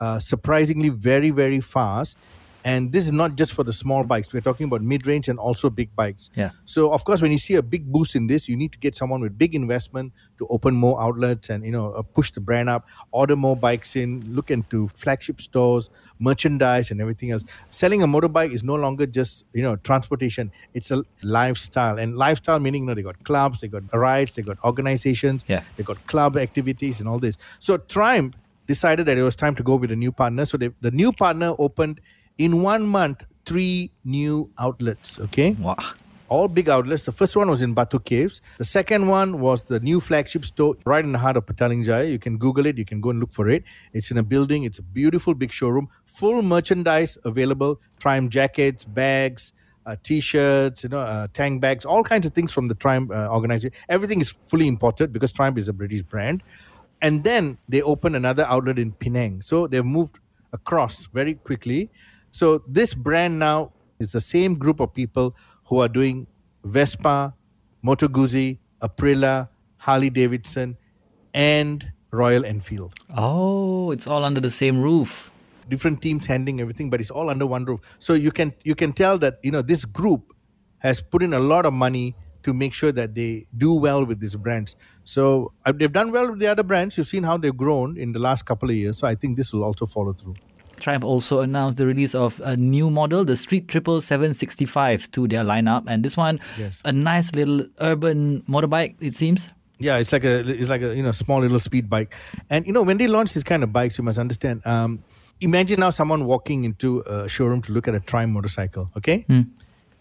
uh, 0.00 0.18
surprisingly 0.18 0.88
very, 0.88 1.28
very 1.28 1.60
fast. 1.60 2.16
And 2.64 2.92
this 2.92 3.04
is 3.06 3.12
not 3.12 3.34
just 3.36 3.52
for 3.52 3.64
the 3.64 3.72
small 3.72 4.04
bikes. 4.04 4.32
We're 4.32 4.40
talking 4.40 4.66
about 4.66 4.82
mid-range 4.82 5.28
and 5.28 5.38
also 5.38 5.68
big 5.68 5.94
bikes. 5.96 6.30
Yeah. 6.36 6.50
So 6.64 6.92
of 6.92 7.04
course, 7.04 7.20
when 7.20 7.32
you 7.32 7.38
see 7.38 7.54
a 7.56 7.62
big 7.62 7.90
boost 7.90 8.14
in 8.14 8.26
this, 8.28 8.48
you 8.48 8.56
need 8.56 8.72
to 8.72 8.78
get 8.78 8.96
someone 8.96 9.20
with 9.20 9.36
big 9.36 9.54
investment 9.54 10.12
to 10.38 10.46
open 10.48 10.74
more 10.74 11.00
outlets 11.02 11.50
and 11.50 11.64
you 11.64 11.72
know 11.72 11.92
uh, 11.92 12.02
push 12.02 12.30
the 12.30 12.40
brand 12.40 12.68
up, 12.68 12.86
order 13.10 13.34
more 13.36 13.56
bikes 13.56 13.96
in, 13.96 14.34
look 14.34 14.50
into 14.50 14.88
flagship 14.88 15.40
stores, 15.40 15.90
merchandise, 16.18 16.90
and 16.90 17.00
everything 17.00 17.30
else. 17.32 17.44
Selling 17.70 18.02
a 18.02 18.06
motorbike 18.06 18.52
is 18.52 18.62
no 18.62 18.74
longer 18.74 19.06
just 19.06 19.44
you 19.52 19.62
know 19.62 19.76
transportation; 19.76 20.52
it's 20.74 20.90
a 20.90 21.02
lifestyle, 21.22 21.98
and 21.98 22.16
lifestyle 22.16 22.60
meaning 22.60 22.82
you 22.82 22.86
know 22.88 22.94
they 22.94 23.02
got 23.02 23.22
clubs, 23.24 23.60
they 23.60 23.68
got 23.68 23.82
rides, 23.92 24.34
they 24.36 24.42
got 24.42 24.58
organizations, 24.64 25.44
Yeah. 25.48 25.62
they 25.76 25.82
got 25.82 26.04
club 26.06 26.36
activities, 26.36 27.00
and 27.00 27.08
all 27.08 27.18
this. 27.18 27.36
So 27.58 27.76
Triumph 27.78 28.34
decided 28.66 29.06
that 29.06 29.18
it 29.18 29.22
was 29.22 29.34
time 29.34 29.54
to 29.56 29.62
go 29.62 29.74
with 29.76 29.90
a 29.90 29.96
new 29.96 30.12
partner. 30.12 30.44
So 30.44 30.56
they, 30.56 30.70
the 30.80 30.92
new 30.92 31.12
partner 31.12 31.54
opened 31.58 32.00
in 32.38 32.62
one 32.62 32.86
month 32.86 33.24
three 33.44 33.90
new 34.04 34.50
outlets. 34.58 35.18
Okay 35.20 35.50
Wow. 35.60 35.76
all 36.28 36.48
big 36.48 36.68
outlets. 36.70 37.04
The 37.04 37.12
first 37.12 37.36
one 37.36 37.48
was 37.50 37.60
in 37.60 37.74
Batu 37.74 37.98
Caves. 37.98 38.40
The 38.58 38.64
second 38.64 39.06
one 39.08 39.40
was 39.40 39.64
the 39.64 39.80
new 39.80 40.00
flagship 40.00 40.44
store 40.46 40.76
right 40.86 41.04
in 41.04 41.12
the 41.12 41.18
heart 41.18 41.36
of 41.36 41.44
Petaling 41.44 41.84
Jaya. 41.84 42.04
You 42.04 42.18
can 42.18 42.38
Google 42.38 42.64
it. 42.66 42.78
You 42.78 42.86
can 42.86 43.00
go 43.02 43.10
and 43.10 43.20
look 43.20 43.34
for 43.34 43.50
it. 43.50 43.64
It's 43.92 44.10
in 44.10 44.16
a 44.16 44.22
building. 44.22 44.64
It's 44.64 44.78
a 44.78 44.82
beautiful 44.82 45.34
big 45.34 45.52
showroom. 45.52 45.88
Full 46.06 46.40
merchandise 46.40 47.18
available. 47.24 47.80
Triumph 47.98 48.30
jackets, 48.30 48.84
bags, 48.86 49.52
uh, 49.84 49.96
t-shirts, 50.02 50.84
you 50.84 50.88
know, 50.88 51.00
uh, 51.00 51.26
tank 51.34 51.60
bags, 51.60 51.84
all 51.84 52.02
kinds 52.02 52.24
of 52.24 52.32
things 52.32 52.50
from 52.52 52.66
the 52.68 52.74
Triumph 52.76 53.10
uh, 53.10 53.28
organization. 53.30 53.72
Everything 53.90 54.20
is 54.22 54.30
fully 54.30 54.68
imported 54.68 55.12
because 55.12 55.32
Triumph 55.32 55.58
is 55.58 55.68
a 55.68 55.72
British 55.74 56.00
brand. 56.02 56.42
And 57.02 57.24
then 57.24 57.58
they 57.68 57.82
opened 57.82 58.16
another 58.16 58.46
outlet 58.46 58.78
in 58.78 58.92
Penang. 58.92 59.42
So 59.42 59.66
they've 59.66 59.84
moved 59.84 60.18
across 60.54 61.06
very 61.06 61.34
quickly. 61.34 61.90
So 62.32 62.62
this 62.66 62.94
brand 62.94 63.38
now 63.38 63.72
is 63.98 64.12
the 64.12 64.20
same 64.20 64.54
group 64.56 64.80
of 64.80 64.92
people 64.92 65.36
who 65.66 65.78
are 65.78 65.88
doing 65.88 66.26
Vespa, 66.64 67.34
Moto 67.82 68.08
Guzzi, 68.08 68.58
Aprilia, 68.82 69.48
Harley 69.76 70.10
Davidson, 70.10 70.76
and 71.34 71.92
Royal 72.10 72.44
Enfield. 72.44 72.94
Oh, 73.16 73.90
it's 73.90 74.06
all 74.06 74.24
under 74.24 74.40
the 74.40 74.50
same 74.50 74.80
roof. 74.80 75.30
Different 75.68 76.02
teams 76.02 76.26
handling 76.26 76.60
everything, 76.60 76.90
but 76.90 77.00
it's 77.00 77.10
all 77.10 77.30
under 77.30 77.46
one 77.46 77.64
roof. 77.64 77.80
So 77.98 78.14
you 78.14 78.32
can 78.32 78.52
you 78.64 78.74
can 78.74 78.92
tell 78.92 79.18
that 79.18 79.38
you 79.42 79.50
know 79.50 79.62
this 79.62 79.84
group 79.84 80.32
has 80.78 81.00
put 81.00 81.22
in 81.22 81.32
a 81.32 81.38
lot 81.38 81.64
of 81.64 81.72
money 81.72 82.16
to 82.42 82.52
make 82.52 82.72
sure 82.74 82.90
that 82.92 83.14
they 83.14 83.46
do 83.56 83.72
well 83.72 84.04
with 84.04 84.18
these 84.20 84.34
brands. 84.36 84.74
So 85.04 85.52
uh, 85.64 85.72
they've 85.72 85.92
done 85.92 86.10
well 86.10 86.30
with 86.30 86.40
the 86.40 86.48
other 86.48 86.64
brands. 86.64 86.98
You've 86.98 87.06
seen 87.08 87.22
how 87.22 87.36
they've 87.36 87.56
grown 87.56 87.96
in 87.96 88.12
the 88.12 88.18
last 88.18 88.44
couple 88.46 88.68
of 88.68 88.74
years. 88.76 88.98
So 88.98 89.06
I 89.06 89.14
think 89.14 89.36
this 89.36 89.52
will 89.52 89.62
also 89.64 89.86
follow 89.86 90.12
through. 90.12 90.34
Triumph 90.82 91.04
also 91.04 91.40
announced 91.40 91.76
the 91.78 91.86
release 91.86 92.14
of 92.14 92.40
a 92.44 92.56
new 92.56 92.90
model, 92.90 93.24
the 93.24 93.36
Street 93.36 93.68
Triple 93.68 94.00
765, 94.00 95.10
to 95.12 95.28
their 95.28 95.44
lineup. 95.44 95.84
And 95.86 96.04
this 96.04 96.16
one, 96.16 96.40
Yes. 96.58 96.78
a 96.84 96.92
nice 96.92 97.32
little 97.34 97.66
urban 97.80 98.42
motorbike, 98.48 98.96
it 99.00 99.14
seems. 99.14 99.48
Yeah, 99.78 99.96
it's 99.98 100.12
like 100.12 100.24
a 100.24 100.38
it's 100.48 100.68
like 100.68 100.82
a 100.82 100.94
you 100.94 101.02
know 101.02 101.10
small 101.10 101.40
little 101.40 101.58
speed 101.58 101.90
bike, 101.90 102.14
and 102.50 102.66
you 102.66 102.72
know 102.72 102.82
when 102.82 102.98
they 102.98 103.08
launch 103.08 103.34
this 103.34 103.42
kind 103.42 103.64
of 103.64 103.72
bikes, 103.72 103.98
you 103.98 104.04
must 104.04 104.18
understand. 104.18 104.62
Um, 104.64 105.02
imagine 105.40 105.80
now 105.80 105.90
someone 105.90 106.24
walking 106.24 106.62
into 106.64 107.00
a 107.00 107.28
showroom 107.28 107.62
to 107.62 107.72
look 107.72 107.88
at 107.88 107.94
a 107.94 107.98
Triumph 108.00 108.32
motorcycle. 108.32 108.90
Okay, 108.96 109.24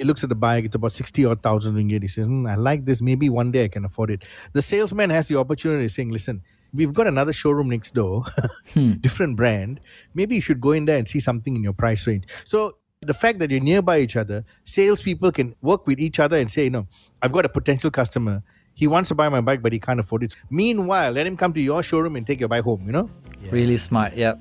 he 0.02 0.08
looks 0.08 0.24
at 0.24 0.30
the 0.30 0.36
bike; 0.36 0.66
it's 0.66 0.76
about 0.76 0.92
sixty 0.92 1.26
or 1.26 1.36
thousand 1.36 1.76
ringgit. 1.76 2.02
He 2.02 2.08
says, 2.08 2.26
hmm, 2.26 2.48
"I 2.48 2.56
like 2.56 2.86
this. 2.86 3.02
Maybe 3.02 3.30
one 3.30 3.52
day 3.52 3.66
I 3.66 3.68
can 3.68 3.86
afford 3.86 4.10
it." 4.10 4.26
The 4.54 4.62
salesman 4.62 5.12
has 5.12 5.28
the 5.28 5.38
opportunity 5.38 5.88
saying, 5.88 6.10
"Listen, 6.10 6.42
we've 6.74 6.94
got 6.94 7.06
another 7.06 7.34
showroom 7.34 7.70
next 7.70 7.94
door, 7.94 8.26
different 9.02 9.38
brand. 9.38 9.80
Maybe 10.16 10.36
you 10.36 10.42
should 10.42 10.60
go 10.60 10.72
in 10.72 10.86
there 10.86 10.98
and 10.98 11.08
see 11.08 11.20
something 11.20 11.56
in 11.56 11.64
your 11.64 11.74
price 11.74 12.08
range." 12.08 12.26
So 12.46 12.78
the 13.02 13.14
fact 13.14 13.40
that 13.40 13.52
you're 13.52 13.60
nearby 13.60 14.00
each 14.00 14.16
other, 14.16 14.44
salespeople 14.64 15.32
can 15.32 15.56
work 15.62 15.88
with 15.88 16.00
each 16.00 16.20
other 16.20 16.38
and 16.38 16.52
say, 16.52 16.66
you 16.66 16.70
know, 16.70 16.88
I've 17.22 17.32
got 17.32 17.46
a 17.46 17.50
potential 17.50 17.90
customer. 17.90 18.44
He 18.74 18.88
wants 18.88 19.10
to 19.10 19.16
buy 19.16 19.28
my 19.30 19.42
bike, 19.42 19.62
but 19.64 19.74
he 19.74 19.80
can't 19.80 20.00
afford 20.00 20.24
it. 20.24 20.36
Meanwhile, 20.52 21.12
let 21.12 21.26
him 21.26 21.36
come 21.36 21.52
to 21.54 21.62
your 21.62 21.82
showroom 21.82 22.16
and 22.16 22.28
take 22.28 22.40
your 22.40 22.50
bike 22.50 22.64
home, 22.64 22.84
you 22.86 22.92
know? 22.92 23.10
Really 23.50 23.78
smart, 23.78 24.16
yep. 24.16 24.40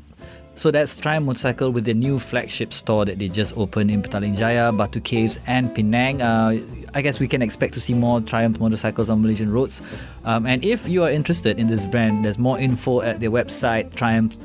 So 0.61 0.71
that's 0.71 0.99
Triumph 0.99 1.25
Motorcycle 1.25 1.71
with 1.71 1.87
their 1.87 1.95
new 1.95 2.19
flagship 2.19 2.75
store 2.75 3.07
that 3.07 3.19
they 3.19 3.31
just 3.31 3.57
opened 3.57 3.91
in 3.91 4.03
Petaling 4.03 4.37
Jaya, 4.37 4.71
Batu 4.71 5.01
Caves, 5.01 5.39
and 5.47 5.75
Penang. 5.75 6.21
Uh, 6.21 6.61
I 6.93 7.01
guess 7.01 7.19
we 7.19 7.29
can 7.29 7.41
expect 7.41 7.73
to 7.73 7.81
see 7.81 7.95
more 7.95 8.21
Triumph 8.21 8.61
motorcycles 8.61 9.09
on 9.09 9.23
Malaysian 9.23 9.51
roads. 9.51 9.81
Um, 10.27 10.45
and 10.45 10.63
if 10.63 10.87
you 10.87 11.03
are 11.03 11.11
interested 11.11 11.59
in 11.59 11.69
this 11.69 11.87
brand, 11.87 12.27
there's 12.27 12.37
more 12.37 12.59
info 12.59 13.01
at 13.01 13.21
their 13.21 13.31
website, 13.31 13.95
triumph 13.95 14.37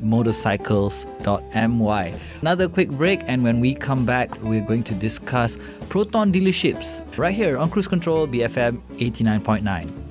motorcycles.my. 0.00 2.14
Another 2.40 2.68
quick 2.68 2.90
break, 2.90 3.22
and 3.26 3.42
when 3.42 3.58
we 3.58 3.74
come 3.74 4.06
back, 4.06 4.40
we're 4.44 4.64
going 4.64 4.84
to 4.84 4.94
discuss 4.94 5.58
Proton 5.88 6.32
dealerships 6.32 7.02
right 7.18 7.34
here 7.34 7.58
on 7.58 7.68
Cruise 7.68 7.88
Control 7.88 8.28
BFM 8.28 8.80
89.9. 8.98 10.01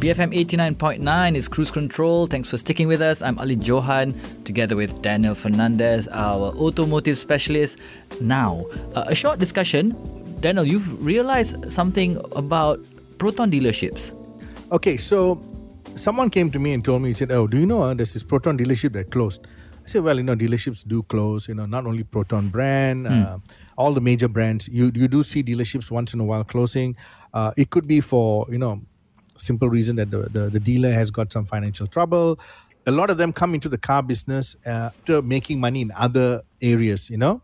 BFM 0.00 0.34
89.9 0.34 1.34
is 1.34 1.46
Cruise 1.46 1.70
Control. 1.70 2.26
Thanks 2.26 2.48
for 2.48 2.56
sticking 2.56 2.88
with 2.88 3.02
us. 3.02 3.20
I'm 3.20 3.38
Ali 3.38 3.56
Johan, 3.56 4.14
together 4.46 4.74
with 4.74 5.02
Daniel 5.02 5.34
Fernandez, 5.34 6.08
our 6.08 6.54
automotive 6.56 7.18
specialist. 7.18 7.76
Now, 8.18 8.64
uh, 8.96 9.04
a 9.08 9.14
short 9.14 9.38
discussion. 9.38 9.94
Daniel, 10.40 10.64
you've 10.64 11.04
realized 11.04 11.70
something 11.70 12.16
about 12.34 12.80
Proton 13.18 13.50
dealerships. 13.50 14.16
Okay, 14.72 14.96
so 14.96 15.38
someone 15.96 16.30
came 16.30 16.50
to 16.50 16.58
me 16.58 16.72
and 16.72 16.82
told 16.82 17.02
me, 17.02 17.10
he 17.10 17.14
said, 17.14 17.30
Oh, 17.30 17.46
do 17.46 17.58
you 17.58 17.66
know 17.66 17.82
uh, 17.82 17.92
there's 17.92 18.14
this 18.14 18.22
Proton 18.22 18.56
dealership 18.56 18.94
that 18.94 19.10
closed? 19.10 19.46
I 19.84 19.88
said, 19.90 20.02
Well, 20.02 20.16
you 20.16 20.22
know, 20.22 20.34
dealerships 20.34 20.82
do 20.88 21.02
close, 21.02 21.46
you 21.46 21.52
know, 21.54 21.66
not 21.66 21.84
only 21.84 22.04
Proton 22.04 22.48
brand, 22.48 23.06
uh, 23.06 23.36
all 23.76 23.92
the 23.92 24.00
major 24.00 24.28
brands. 24.28 24.66
You, 24.66 24.90
you 24.94 25.08
do 25.08 25.22
see 25.22 25.42
dealerships 25.42 25.90
once 25.90 26.14
in 26.14 26.20
a 26.20 26.24
while 26.24 26.44
closing. 26.44 26.96
Uh, 27.34 27.52
it 27.58 27.68
could 27.68 27.86
be 27.86 28.00
for, 28.00 28.46
you 28.48 28.56
know, 28.56 28.80
simple 29.40 29.68
reason 29.68 29.96
that 29.96 30.10
the, 30.10 30.28
the, 30.30 30.50
the 30.50 30.60
dealer 30.60 30.92
has 30.92 31.10
got 31.10 31.32
some 31.32 31.44
financial 31.44 31.86
trouble. 31.86 32.38
A 32.86 32.90
lot 32.90 33.10
of 33.10 33.18
them 33.18 33.32
come 33.32 33.54
into 33.54 33.68
the 33.68 33.78
car 33.78 34.02
business 34.02 34.56
uh, 34.66 34.70
after 34.90 35.20
making 35.22 35.60
money 35.60 35.80
in 35.82 35.92
other 35.96 36.42
areas, 36.62 37.10
you 37.10 37.16
know? 37.18 37.42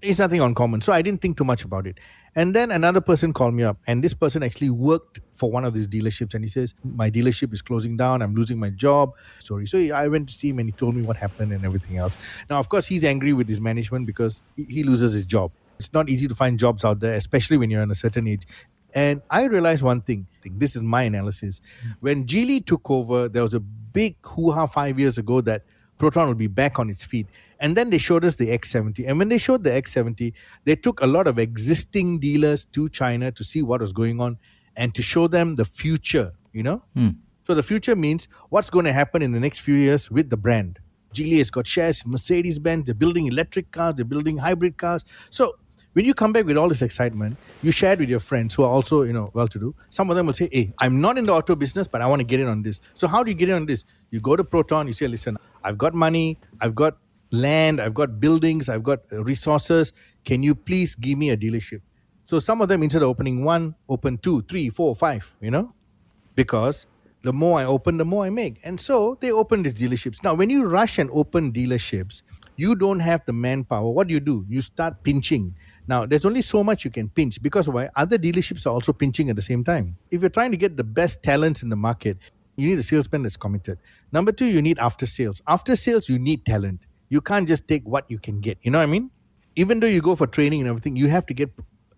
It's 0.00 0.18
nothing 0.18 0.40
uncommon. 0.40 0.80
So 0.82 0.92
I 0.92 1.00
didn't 1.02 1.20
think 1.22 1.36
too 1.38 1.44
much 1.44 1.64
about 1.64 1.86
it. 1.86 1.98
And 2.36 2.54
then 2.54 2.70
another 2.72 3.00
person 3.00 3.32
called 3.32 3.54
me 3.54 3.62
up, 3.62 3.78
and 3.86 4.02
this 4.02 4.12
person 4.12 4.42
actually 4.42 4.68
worked 4.68 5.20
for 5.34 5.50
one 5.52 5.64
of 5.64 5.72
these 5.72 5.86
dealerships. 5.86 6.34
And 6.34 6.42
he 6.44 6.50
says, 6.50 6.74
My 6.82 7.08
dealership 7.08 7.52
is 7.54 7.62
closing 7.62 7.96
down. 7.96 8.22
I'm 8.22 8.34
losing 8.34 8.58
my 8.58 8.70
job. 8.70 9.12
Story. 9.38 9.66
So 9.66 9.78
I 9.78 10.08
went 10.08 10.28
to 10.30 10.34
see 10.34 10.48
him, 10.48 10.58
and 10.58 10.68
he 10.68 10.72
told 10.72 10.96
me 10.96 11.02
what 11.02 11.16
happened 11.16 11.52
and 11.52 11.64
everything 11.64 11.96
else. 11.96 12.16
Now, 12.50 12.58
of 12.58 12.68
course, 12.68 12.86
he's 12.88 13.04
angry 13.04 13.32
with 13.32 13.48
his 13.48 13.60
management 13.60 14.06
because 14.06 14.42
he- 14.56 14.64
he 14.64 14.82
loses 14.82 15.12
his 15.12 15.24
job. 15.24 15.52
It's 15.78 15.92
not 15.92 16.08
easy 16.10 16.26
to 16.26 16.34
find 16.34 16.58
jobs 16.58 16.84
out 16.84 16.98
there, 17.00 17.14
especially 17.14 17.56
when 17.56 17.70
you're 17.70 17.82
in 17.82 17.90
a 17.90 17.94
certain 17.94 18.26
age. 18.26 18.42
And 18.94 19.22
I 19.28 19.44
realized 19.44 19.82
one 19.82 20.00
thing. 20.00 20.26
This 20.44 20.76
is 20.76 20.82
my 20.82 21.02
analysis. 21.02 21.60
Hmm. 21.82 21.88
When 22.00 22.26
Geely 22.26 22.64
took 22.64 22.88
over, 22.90 23.28
there 23.28 23.42
was 23.42 23.54
a 23.54 23.60
big 23.60 24.16
hoo-ha 24.24 24.66
five 24.66 24.98
years 24.98 25.18
ago 25.18 25.40
that 25.42 25.64
Proton 25.98 26.28
would 26.28 26.38
be 26.38 26.46
back 26.46 26.78
on 26.78 26.90
its 26.90 27.04
feet. 27.04 27.26
And 27.58 27.76
then 27.76 27.90
they 27.90 27.98
showed 27.98 28.24
us 28.24 28.36
the 28.36 28.48
X70. 28.48 29.08
And 29.08 29.18
when 29.18 29.28
they 29.28 29.38
showed 29.38 29.64
the 29.64 29.70
X70, 29.70 30.32
they 30.64 30.76
took 30.76 31.00
a 31.00 31.06
lot 31.06 31.26
of 31.26 31.38
existing 31.38 32.20
dealers 32.20 32.64
to 32.66 32.88
China 32.88 33.32
to 33.32 33.44
see 33.44 33.62
what 33.62 33.80
was 33.80 33.92
going 33.92 34.20
on 34.20 34.38
and 34.76 34.94
to 34.94 35.02
show 35.02 35.28
them 35.28 35.56
the 35.56 35.64
future, 35.64 36.32
you 36.52 36.62
know? 36.62 36.82
Hmm. 36.94 37.10
So 37.46 37.54
the 37.54 37.62
future 37.62 37.94
means 37.96 38.28
what's 38.48 38.70
going 38.70 38.86
to 38.86 38.92
happen 38.92 39.22
in 39.22 39.32
the 39.32 39.40
next 39.40 39.60
few 39.60 39.74
years 39.74 40.10
with 40.10 40.30
the 40.30 40.36
brand. 40.36 40.78
Geely 41.14 41.38
has 41.38 41.50
got 41.50 41.66
shares, 41.66 42.04
Mercedes 42.04 42.58
Benz, 42.58 42.86
they're 42.86 42.94
building 42.94 43.26
electric 43.26 43.70
cars, 43.70 43.94
they're 43.94 44.04
building 44.04 44.38
hybrid 44.38 44.76
cars. 44.76 45.04
So 45.30 45.56
when 45.94 46.06
you 46.06 46.14
come 46.14 46.32
back 46.32 46.46
with 46.46 46.58
all 46.58 46.68
this 46.68 46.82
excitement, 46.82 47.38
you 47.62 47.72
share 47.72 47.94
it 47.94 48.00
with 48.00 48.10
your 48.10 48.20
friends 48.20 48.54
who 48.54 48.64
are 48.64 48.70
also, 48.70 49.02
you 49.02 49.14
know, 49.14 49.30
well 49.34 49.48
to 49.48 49.60
do. 49.60 49.74
Some 49.90 50.10
of 50.10 50.16
them 50.16 50.26
will 50.26 50.34
say, 50.34 50.48
Hey, 50.52 50.74
I'm 50.80 51.00
not 51.00 51.18
in 51.18 51.26
the 51.26 51.34
auto 51.34 51.56
business, 51.56 51.88
but 51.88 52.02
I 52.02 52.06
want 52.06 52.20
to 52.20 52.24
get 52.24 52.40
in 52.40 52.48
on 52.48 52.62
this. 52.62 52.80
So 52.94 53.08
how 53.08 53.24
do 53.24 53.32
you 53.32 53.36
get 53.36 53.50
in 53.50 53.56
on 53.56 53.66
this? 53.66 53.86
You 54.12 54.20
go 54.20 54.36
to 54.36 54.44
Proton, 54.44 54.88
you 54.88 54.94
say, 54.94 55.08
listen, 55.08 55.38
I've 55.64 55.78
got 55.78 55.94
money, 55.94 56.38
I've 56.62 56.76
got 56.76 56.98
land, 57.32 57.80
I've 57.80 57.94
got 57.94 58.20
buildings, 58.20 58.68
I've 58.70 58.84
got 58.84 59.00
resources. 59.12 59.92
Can 60.24 60.42
you 60.44 60.54
please 60.54 60.96
give 60.96 61.18
me 61.18 61.30
a 61.30 61.38
dealership? 61.38 61.82
So 62.26 62.40
some 62.40 62.62
of 62.62 62.68
them 62.68 62.82
instead 62.84 63.02
of 63.02 63.10
opening 63.10 63.44
one, 63.44 63.76
open 63.90 64.18
two, 64.18 64.42
three, 64.44 64.70
four, 64.70 64.94
five, 64.96 65.36
you 65.42 65.50
know? 65.52 65.72
because 66.36 66.86
the 67.22 67.32
more 67.32 67.60
I 67.60 67.66
open, 67.66 67.98
the 67.98 68.06
more 68.06 68.26
I 68.26 68.30
make. 68.30 68.60
And 68.64 68.80
so 68.80 69.18
they 69.20 69.32
open 69.32 69.64
these 69.64 69.74
dealerships. 69.74 70.24
Now, 70.24 70.34
when 70.34 70.50
you 70.50 70.66
rush 70.66 70.98
and 70.98 71.10
open 71.12 71.52
dealerships, 71.52 72.22
you 72.56 72.76
don't 72.76 73.00
have 73.00 73.24
the 73.26 73.34
manpower. 73.34 73.90
What 73.90 74.08
do 74.08 74.14
you 74.14 74.20
do? 74.20 74.44
You 74.48 74.62
start 74.62 75.02
pinching. 75.04 75.56
Now, 75.86 76.06
there's 76.06 76.24
only 76.24 76.42
so 76.42 76.64
much 76.64 76.84
you 76.84 76.90
can 76.90 77.08
pinch 77.08 77.42
because 77.42 77.68
why? 77.68 77.90
Other 77.94 78.18
dealerships 78.18 78.66
are 78.66 78.70
also 78.70 78.92
pinching 78.92 79.28
at 79.30 79.36
the 79.36 79.42
same 79.42 79.62
time. 79.64 79.96
If 80.10 80.22
you're 80.22 80.30
trying 80.30 80.50
to 80.52 80.56
get 80.56 80.76
the 80.76 80.84
best 80.84 81.22
talents 81.22 81.62
in 81.62 81.68
the 81.68 81.76
market, 81.76 82.18
you 82.56 82.68
need 82.68 82.78
a 82.78 82.82
salesman 82.82 83.22
that's 83.22 83.36
committed. 83.36 83.78
Number 84.12 84.32
two, 84.32 84.46
you 84.46 84.62
need 84.62 84.78
after 84.78 85.06
sales. 85.06 85.42
After 85.46 85.76
sales, 85.76 86.08
you 86.08 86.18
need 86.18 86.44
talent. 86.46 86.86
You 87.08 87.20
can't 87.20 87.46
just 87.46 87.68
take 87.68 87.86
what 87.86 88.10
you 88.10 88.18
can 88.18 88.40
get. 88.40 88.58
You 88.62 88.70
know 88.70 88.78
what 88.78 88.84
I 88.84 88.86
mean? 88.86 89.10
Even 89.56 89.80
though 89.80 89.86
you 89.86 90.00
go 90.00 90.16
for 90.16 90.26
training 90.26 90.60
and 90.60 90.68
everything, 90.68 90.96
you 90.96 91.08
have 91.08 91.26
to 91.26 91.34
get 91.34 91.50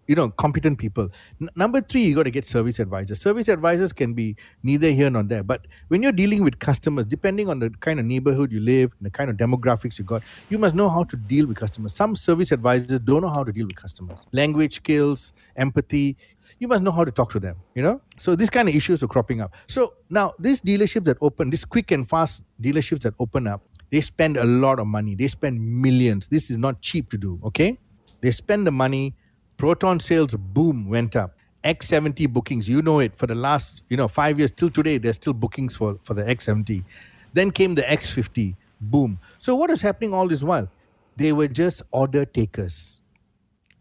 you 0.06 0.14
know 0.14 0.30
competent 0.30 0.78
people. 0.78 1.08
N- 1.40 1.50
number 1.56 1.80
three 1.80 2.02
you 2.02 2.14
got 2.14 2.24
to 2.24 2.30
get 2.30 2.44
service 2.44 2.78
advisors. 2.78 3.20
Service 3.20 3.48
advisors 3.48 3.92
can 3.92 4.14
be 4.14 4.36
neither 4.62 4.90
here 4.90 5.10
nor 5.10 5.22
there. 5.22 5.42
But 5.42 5.66
when 5.88 6.02
you're 6.02 6.12
dealing 6.12 6.44
with 6.44 6.58
customers 6.58 7.04
depending 7.04 7.48
on 7.48 7.58
the 7.58 7.70
kind 7.80 8.00
of 8.00 8.06
neighborhood 8.06 8.52
you 8.52 8.60
live 8.60 8.94
the 9.00 9.10
kind 9.10 9.30
of 9.30 9.36
demographics 9.36 9.98
you 9.98 10.04
got 10.04 10.22
you 10.48 10.58
must 10.58 10.74
know 10.74 10.88
how 10.88 11.04
to 11.04 11.16
deal 11.16 11.46
with 11.46 11.56
customers. 11.56 11.94
Some 11.94 12.16
service 12.16 12.52
advisors 12.52 13.00
don't 13.00 13.22
know 13.22 13.28
how 13.28 13.44
to 13.44 13.52
deal 13.52 13.66
with 13.66 13.76
customers. 13.76 14.20
Language 14.32 14.76
skills 14.76 15.32
empathy 15.56 16.16
you 16.58 16.68
must 16.68 16.82
know 16.82 16.92
how 16.92 17.04
to 17.04 17.10
talk 17.10 17.30
to 17.32 17.40
them 17.40 17.56
you 17.74 17.82
know? 17.82 18.00
So 18.18 18.34
these 18.36 18.50
kind 18.50 18.68
of 18.68 18.74
issues 18.74 19.02
are 19.02 19.08
cropping 19.08 19.40
up. 19.40 19.54
So 19.66 19.94
now 20.10 20.34
these 20.38 20.60
dealerships 20.60 21.04
that 21.04 21.18
open 21.20 21.50
these 21.50 21.64
quick 21.64 21.90
and 21.90 22.08
fast 22.08 22.42
dealerships 22.60 23.00
that 23.00 23.14
open 23.18 23.46
up 23.46 23.62
they 23.90 24.00
spend 24.00 24.36
a 24.36 24.44
lot 24.44 24.78
of 24.80 24.86
money. 24.86 25.14
They 25.14 25.28
spend 25.28 25.60
millions. 25.60 26.26
This 26.26 26.50
is 26.50 26.58
not 26.58 26.80
cheap 26.82 27.10
to 27.10 27.18
do 27.18 27.40
okay? 27.44 27.78
They 28.20 28.30
spend 28.30 28.66
the 28.66 28.72
money 28.72 29.14
proton 29.56 29.98
sales 30.00 30.34
boom 30.34 30.88
went 30.88 31.16
up 31.16 31.36
x70 31.64 32.28
bookings 32.32 32.68
you 32.68 32.82
know 32.82 33.00
it 33.00 33.16
for 33.16 33.26
the 33.26 33.34
last 33.34 33.82
you 33.88 33.96
know 33.96 34.06
five 34.06 34.38
years 34.38 34.50
till 34.50 34.70
today 34.70 34.98
there's 34.98 35.16
still 35.16 35.32
bookings 35.32 35.76
for 35.76 35.98
for 36.02 36.14
the 36.14 36.22
x70 36.22 36.84
then 37.32 37.50
came 37.50 37.74
the 37.74 37.82
x50 37.82 38.54
boom 38.80 39.18
so 39.38 39.54
what 39.54 39.70
is 39.70 39.82
happening 39.82 40.14
all 40.14 40.28
this 40.28 40.42
while 40.42 40.68
they 41.16 41.32
were 41.32 41.48
just 41.48 41.82
order 41.90 42.24
takers 42.24 43.00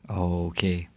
okay. 0.09 0.87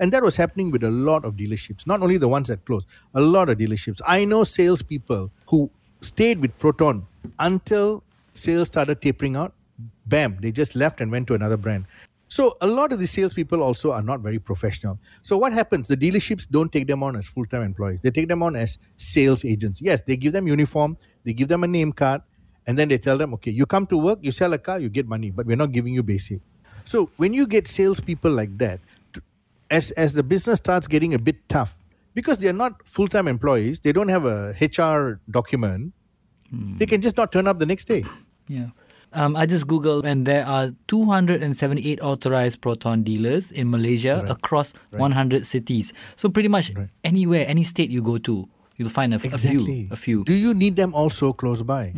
and 0.00 0.12
that 0.12 0.22
was 0.22 0.36
happening 0.36 0.70
with 0.70 0.82
a 0.82 0.90
lot 0.90 1.24
of 1.24 1.34
dealerships, 1.34 1.86
not 1.86 2.02
only 2.02 2.16
the 2.16 2.28
ones 2.28 2.48
that 2.48 2.64
closed, 2.64 2.86
a 3.14 3.20
lot 3.20 3.48
of 3.48 3.58
dealerships. 3.58 4.00
I 4.06 4.24
know 4.24 4.42
salespeople 4.42 5.30
who 5.46 5.70
stayed 6.00 6.40
with 6.40 6.56
Proton 6.58 7.06
until 7.38 8.02
sales 8.34 8.68
started 8.68 9.00
tapering 9.00 9.36
out. 9.36 9.52
Bam, 10.06 10.38
they 10.40 10.50
just 10.50 10.74
left 10.74 11.00
and 11.00 11.10
went 11.10 11.28
to 11.28 11.34
another 11.34 11.56
brand. 11.56 11.86
So 12.32 12.56
a 12.62 12.66
lot 12.66 12.94
of 12.94 12.98
the 12.98 13.06
salespeople 13.06 13.62
also 13.62 13.92
are 13.92 14.00
not 14.00 14.20
very 14.20 14.38
professional. 14.38 14.98
So 15.20 15.36
what 15.36 15.52
happens? 15.52 15.86
The 15.86 15.98
dealerships 15.98 16.48
don't 16.48 16.72
take 16.72 16.86
them 16.86 17.02
on 17.02 17.14
as 17.14 17.26
full-time 17.26 17.60
employees. 17.60 18.00
They 18.00 18.10
take 18.10 18.28
them 18.28 18.42
on 18.42 18.56
as 18.56 18.78
sales 18.96 19.44
agents. 19.44 19.82
Yes, 19.82 20.00
they 20.00 20.16
give 20.16 20.32
them 20.32 20.48
uniform, 20.48 20.96
they 21.24 21.34
give 21.34 21.48
them 21.48 21.62
a 21.62 21.66
name 21.66 21.92
card, 21.92 22.22
and 22.66 22.78
then 22.78 22.88
they 22.88 22.96
tell 22.96 23.18
them, 23.18 23.34
okay, 23.34 23.50
you 23.50 23.66
come 23.66 23.86
to 23.88 23.98
work, 23.98 24.18
you 24.22 24.30
sell 24.30 24.54
a 24.54 24.58
car, 24.58 24.80
you 24.80 24.88
get 24.88 25.06
money, 25.06 25.30
but 25.30 25.44
we're 25.44 25.58
not 25.58 25.72
giving 25.72 25.92
you 25.92 26.02
basic. 26.02 26.40
So 26.86 27.10
when 27.18 27.34
you 27.34 27.46
get 27.46 27.68
salespeople 27.68 28.30
like 28.30 28.56
that, 28.56 28.80
as 29.70 29.90
as 29.90 30.14
the 30.14 30.22
business 30.22 30.56
starts 30.56 30.88
getting 30.88 31.12
a 31.12 31.18
bit 31.18 31.36
tough, 31.50 31.76
because 32.14 32.38
they're 32.38 32.54
not 32.64 32.86
full-time 32.86 33.28
employees, 33.28 33.80
they 33.80 33.92
don't 33.92 34.08
have 34.08 34.24
a 34.24 34.56
HR 34.58 35.20
document, 35.30 35.92
hmm. 36.48 36.78
they 36.78 36.86
can 36.86 37.02
just 37.02 37.18
not 37.18 37.30
turn 37.30 37.46
up 37.46 37.58
the 37.58 37.66
next 37.66 37.84
day. 37.84 38.04
Yeah. 38.48 38.68
Um, 39.14 39.36
I 39.36 39.46
just 39.46 39.66
Googled, 39.66 40.04
and 40.04 40.26
there 40.26 40.46
are 40.46 40.72
278 40.88 42.00
authorized 42.00 42.60
Proton 42.60 43.02
dealers 43.02 43.52
in 43.52 43.70
Malaysia 43.70 44.24
across 44.30 44.72
100 45.00 45.44
cities. 45.46 45.92
So 46.16 46.28
pretty 46.28 46.48
much 46.48 46.72
anywhere, 47.04 47.44
any 47.46 47.64
state 47.64 47.90
you 47.90 48.02
go 48.02 48.18
to, 48.18 48.48
you'll 48.76 48.88
find 48.88 49.12
a, 49.12 49.16
f- 49.16 49.24
a 49.32 49.38
few. 49.38 49.60
A 49.90 49.96
few. 49.96 50.24
Do 50.24 50.32
you 50.34 50.54
need 50.54 50.76
them 50.76 50.94
also 50.94 51.32
close 51.32 51.62
by? 51.62 51.92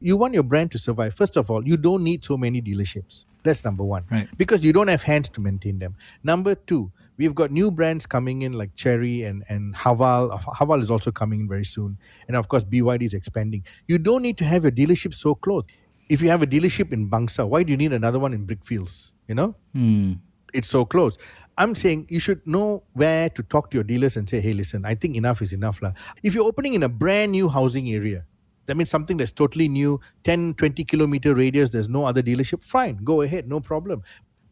You 0.00 0.16
want 0.16 0.34
your 0.34 0.42
brand 0.42 0.70
to 0.72 0.78
survive. 0.78 1.14
First 1.14 1.36
of 1.36 1.50
all, 1.50 1.66
you 1.66 1.76
don't 1.76 2.02
need 2.02 2.24
so 2.24 2.36
many 2.36 2.60
dealerships. 2.60 3.24
That's 3.44 3.64
number 3.64 3.84
one. 3.84 4.04
Right. 4.10 4.28
Because 4.36 4.64
you 4.64 4.72
don't 4.72 4.88
have 4.88 5.02
hands 5.02 5.28
to 5.30 5.40
maintain 5.40 5.78
them. 5.78 5.96
Number 6.22 6.54
two, 6.54 6.90
we've 7.16 7.34
got 7.34 7.50
new 7.50 7.70
brands 7.70 8.04
coming 8.06 8.42
in 8.42 8.52
like 8.52 8.74
Chery 8.76 9.22
and, 9.22 9.42
and 9.48 9.74
Haval. 9.74 10.38
Haval 10.42 10.80
is 10.82 10.90
also 10.90 11.10
coming 11.12 11.40
in 11.40 11.48
very 11.48 11.64
soon. 11.64 11.98
And 12.28 12.36
of 12.36 12.48
course, 12.48 12.64
BYD 12.64 13.02
is 13.02 13.14
expanding. 13.14 13.64
You 13.86 13.98
don't 13.98 14.22
need 14.22 14.36
to 14.38 14.44
have 14.44 14.62
your 14.64 14.72
dealership 14.72 15.14
so 15.14 15.34
close. 15.34 15.64
If 16.12 16.20
you 16.20 16.28
have 16.28 16.42
a 16.42 16.46
dealership 16.46 16.92
in 16.92 17.08
Bangsar, 17.08 17.48
why 17.48 17.62
do 17.62 17.70
you 17.70 17.78
need 17.78 17.94
another 17.94 18.18
one 18.18 18.34
in 18.34 18.46
Brickfields? 18.46 19.12
You 19.28 19.34
know? 19.34 19.54
Hmm. 19.72 20.12
it's 20.52 20.68
so 20.68 20.84
close. 20.84 21.16
I'm 21.56 21.74
saying 21.74 22.06
you 22.10 22.20
should 22.20 22.46
know 22.46 22.82
where 22.92 23.30
to 23.30 23.42
talk 23.42 23.70
to 23.70 23.78
your 23.78 23.84
dealers 23.84 24.18
and 24.18 24.28
say, 24.28 24.40
hey, 24.40 24.52
listen, 24.52 24.84
I 24.84 24.94
think 24.94 25.16
enough 25.16 25.40
is 25.40 25.54
enough. 25.54 25.80
lah. 25.80 25.92
If 26.22 26.34
you're 26.34 26.44
opening 26.44 26.74
in 26.74 26.82
a 26.82 26.88
brand 26.88 27.32
new 27.32 27.48
housing 27.48 27.88
area, 27.90 28.26
that 28.66 28.76
means 28.76 28.90
something 28.90 29.16
that's 29.16 29.32
totally 29.32 29.68
new, 29.68 30.00
10, 30.24 30.54
20 30.54 30.84
kilometer 30.84 31.34
radius, 31.34 31.70
there's 31.70 31.88
no 31.88 32.04
other 32.04 32.22
dealership, 32.22 32.62
fine, 32.62 32.98
go 33.02 33.22
ahead, 33.22 33.48
no 33.48 33.60
problem. 33.60 34.02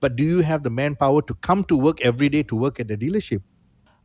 But 0.00 0.16
do 0.16 0.24
you 0.24 0.40
have 0.40 0.62
the 0.62 0.70
manpower 0.70 1.20
to 1.22 1.34
come 1.34 1.64
to 1.64 1.76
work 1.76 2.00
every 2.00 2.30
day 2.30 2.42
to 2.44 2.56
work 2.56 2.80
at 2.80 2.88
the 2.88 2.96
dealership? 2.96 3.42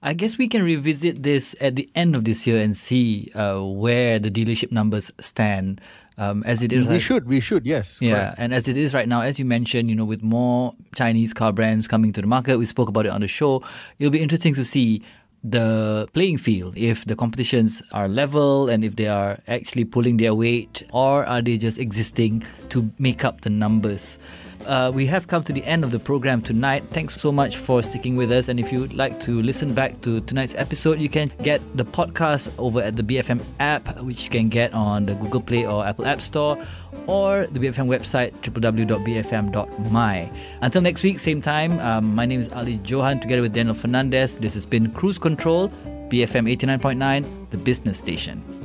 I 0.06 0.14
guess 0.14 0.38
we 0.38 0.48
can 0.48 0.62
revisit 0.62 1.24
this 1.24 1.56
at 1.60 1.76
the 1.76 1.90
end 1.96 2.16
of 2.16 2.24
this 2.26 2.46
year 2.46 2.62
and 2.62 2.78
see 2.78 3.32
uh, 3.34 3.58
where 3.60 4.20
the 4.20 4.30
dealership 4.30 4.72
numbers 4.72 5.10
stand. 5.20 5.82
Um, 6.18 6.44
as 6.46 6.62
it 6.62 6.72
is, 6.72 6.86
We 6.88 6.94
right- 6.94 7.02
should, 7.02 7.28
we 7.28 7.40
should, 7.42 7.66
yes. 7.66 7.98
Yeah, 8.00 8.14
correct. 8.14 8.36
and 8.38 8.54
as 8.54 8.68
it 8.70 8.78
is 8.78 8.94
right 8.94 9.08
now, 9.10 9.22
as 9.22 9.40
you 9.40 9.46
mentioned, 9.46 9.90
you 9.90 9.96
know, 9.98 10.06
with 10.06 10.22
more 10.24 10.74
Chinese 10.96 11.34
car 11.34 11.52
brands 11.52 11.88
coming 11.90 12.14
to 12.14 12.22
the 12.22 12.28
market, 12.28 12.58
we 12.58 12.66
spoke 12.68 12.88
about 12.88 13.06
it 13.06 13.12
on 13.12 13.20
the 13.22 13.28
show. 13.28 13.64
It'll 14.00 14.12
be 14.14 14.22
interesting 14.22 14.54
to 14.56 14.64
see 14.64 15.02
the 15.44 16.08
playing 16.14 16.38
field 16.38 16.74
if 16.78 17.04
the 17.06 17.16
competitions 17.16 17.82
are 17.92 18.08
level 18.08 18.70
and 18.70 18.86
if 18.86 18.96
they 18.96 19.08
are 19.08 19.40
actually 19.48 19.86
pulling 19.86 20.18
their 20.18 20.34
weight 20.34 20.84
or 20.94 21.26
are 21.26 21.42
they 21.42 21.58
just 21.58 21.78
existing 21.80 22.44
to 22.70 22.90
make 22.98 23.26
up 23.26 23.42
the 23.42 23.50
numbers. 23.50 24.18
Uh, 24.66 24.92
we 24.94 25.06
have 25.06 25.28
come 25.28 25.44
to 25.44 25.54
the 25.54 25.64
end 25.66 25.84
of 25.84 25.92
the 25.92 26.00
program 26.00 26.42
tonight. 26.42 26.84
Thanks 26.90 27.16
so 27.16 27.32
much 27.32 27.58
for 27.58 27.84
sticking 27.84 28.16
with 28.16 28.32
us. 28.32 28.50
And 28.50 28.60
if 28.60 28.72
you'd 28.72 28.94
like 28.94 29.20
to 29.22 29.42
listen 29.42 29.74
back 29.74 30.02
to 30.02 30.22
tonight's 30.22 30.56
episode, 30.56 31.00
you 31.00 31.10
can 31.10 31.32
get 31.44 31.62
the 31.78 31.86
podcast 31.86 32.52
over 32.58 32.82
at 32.82 32.96
the 32.96 33.04
BFM 33.04 33.44
app, 33.60 34.00
which 34.02 34.24
you 34.24 34.30
can 34.30 34.50
get 34.50 34.74
on 34.74 35.06
the 35.06 35.16
Google 35.16 35.42
Play 35.42 35.66
or 35.66 35.86
Apple 35.86 36.06
App 36.06 36.22
Store, 36.22 36.58
or 37.08 37.46
the 37.48 37.60
BFM 37.60 37.88
website, 37.88 38.32
www.bfm.my. 38.42 40.32
Until 40.62 40.82
next 40.82 41.04
week, 41.04 41.20
same 41.20 41.42
time, 41.42 41.80
um, 41.80 42.16
my 42.16 42.26
name 42.26 42.40
is 42.40 42.52
Ali 42.52 42.80
Johan 42.86 43.20
together 43.20 43.42
with 43.42 43.54
Daniel 43.54 43.76
Fernandez. 43.76 44.38
This 44.38 44.54
has 44.56 44.66
been 44.66 44.92
Cruise 44.92 45.20
Control, 45.20 45.70
BFM 46.10 46.52
89.9, 46.58 47.50
the 47.52 47.58
business 47.58 47.98
station. 48.00 48.65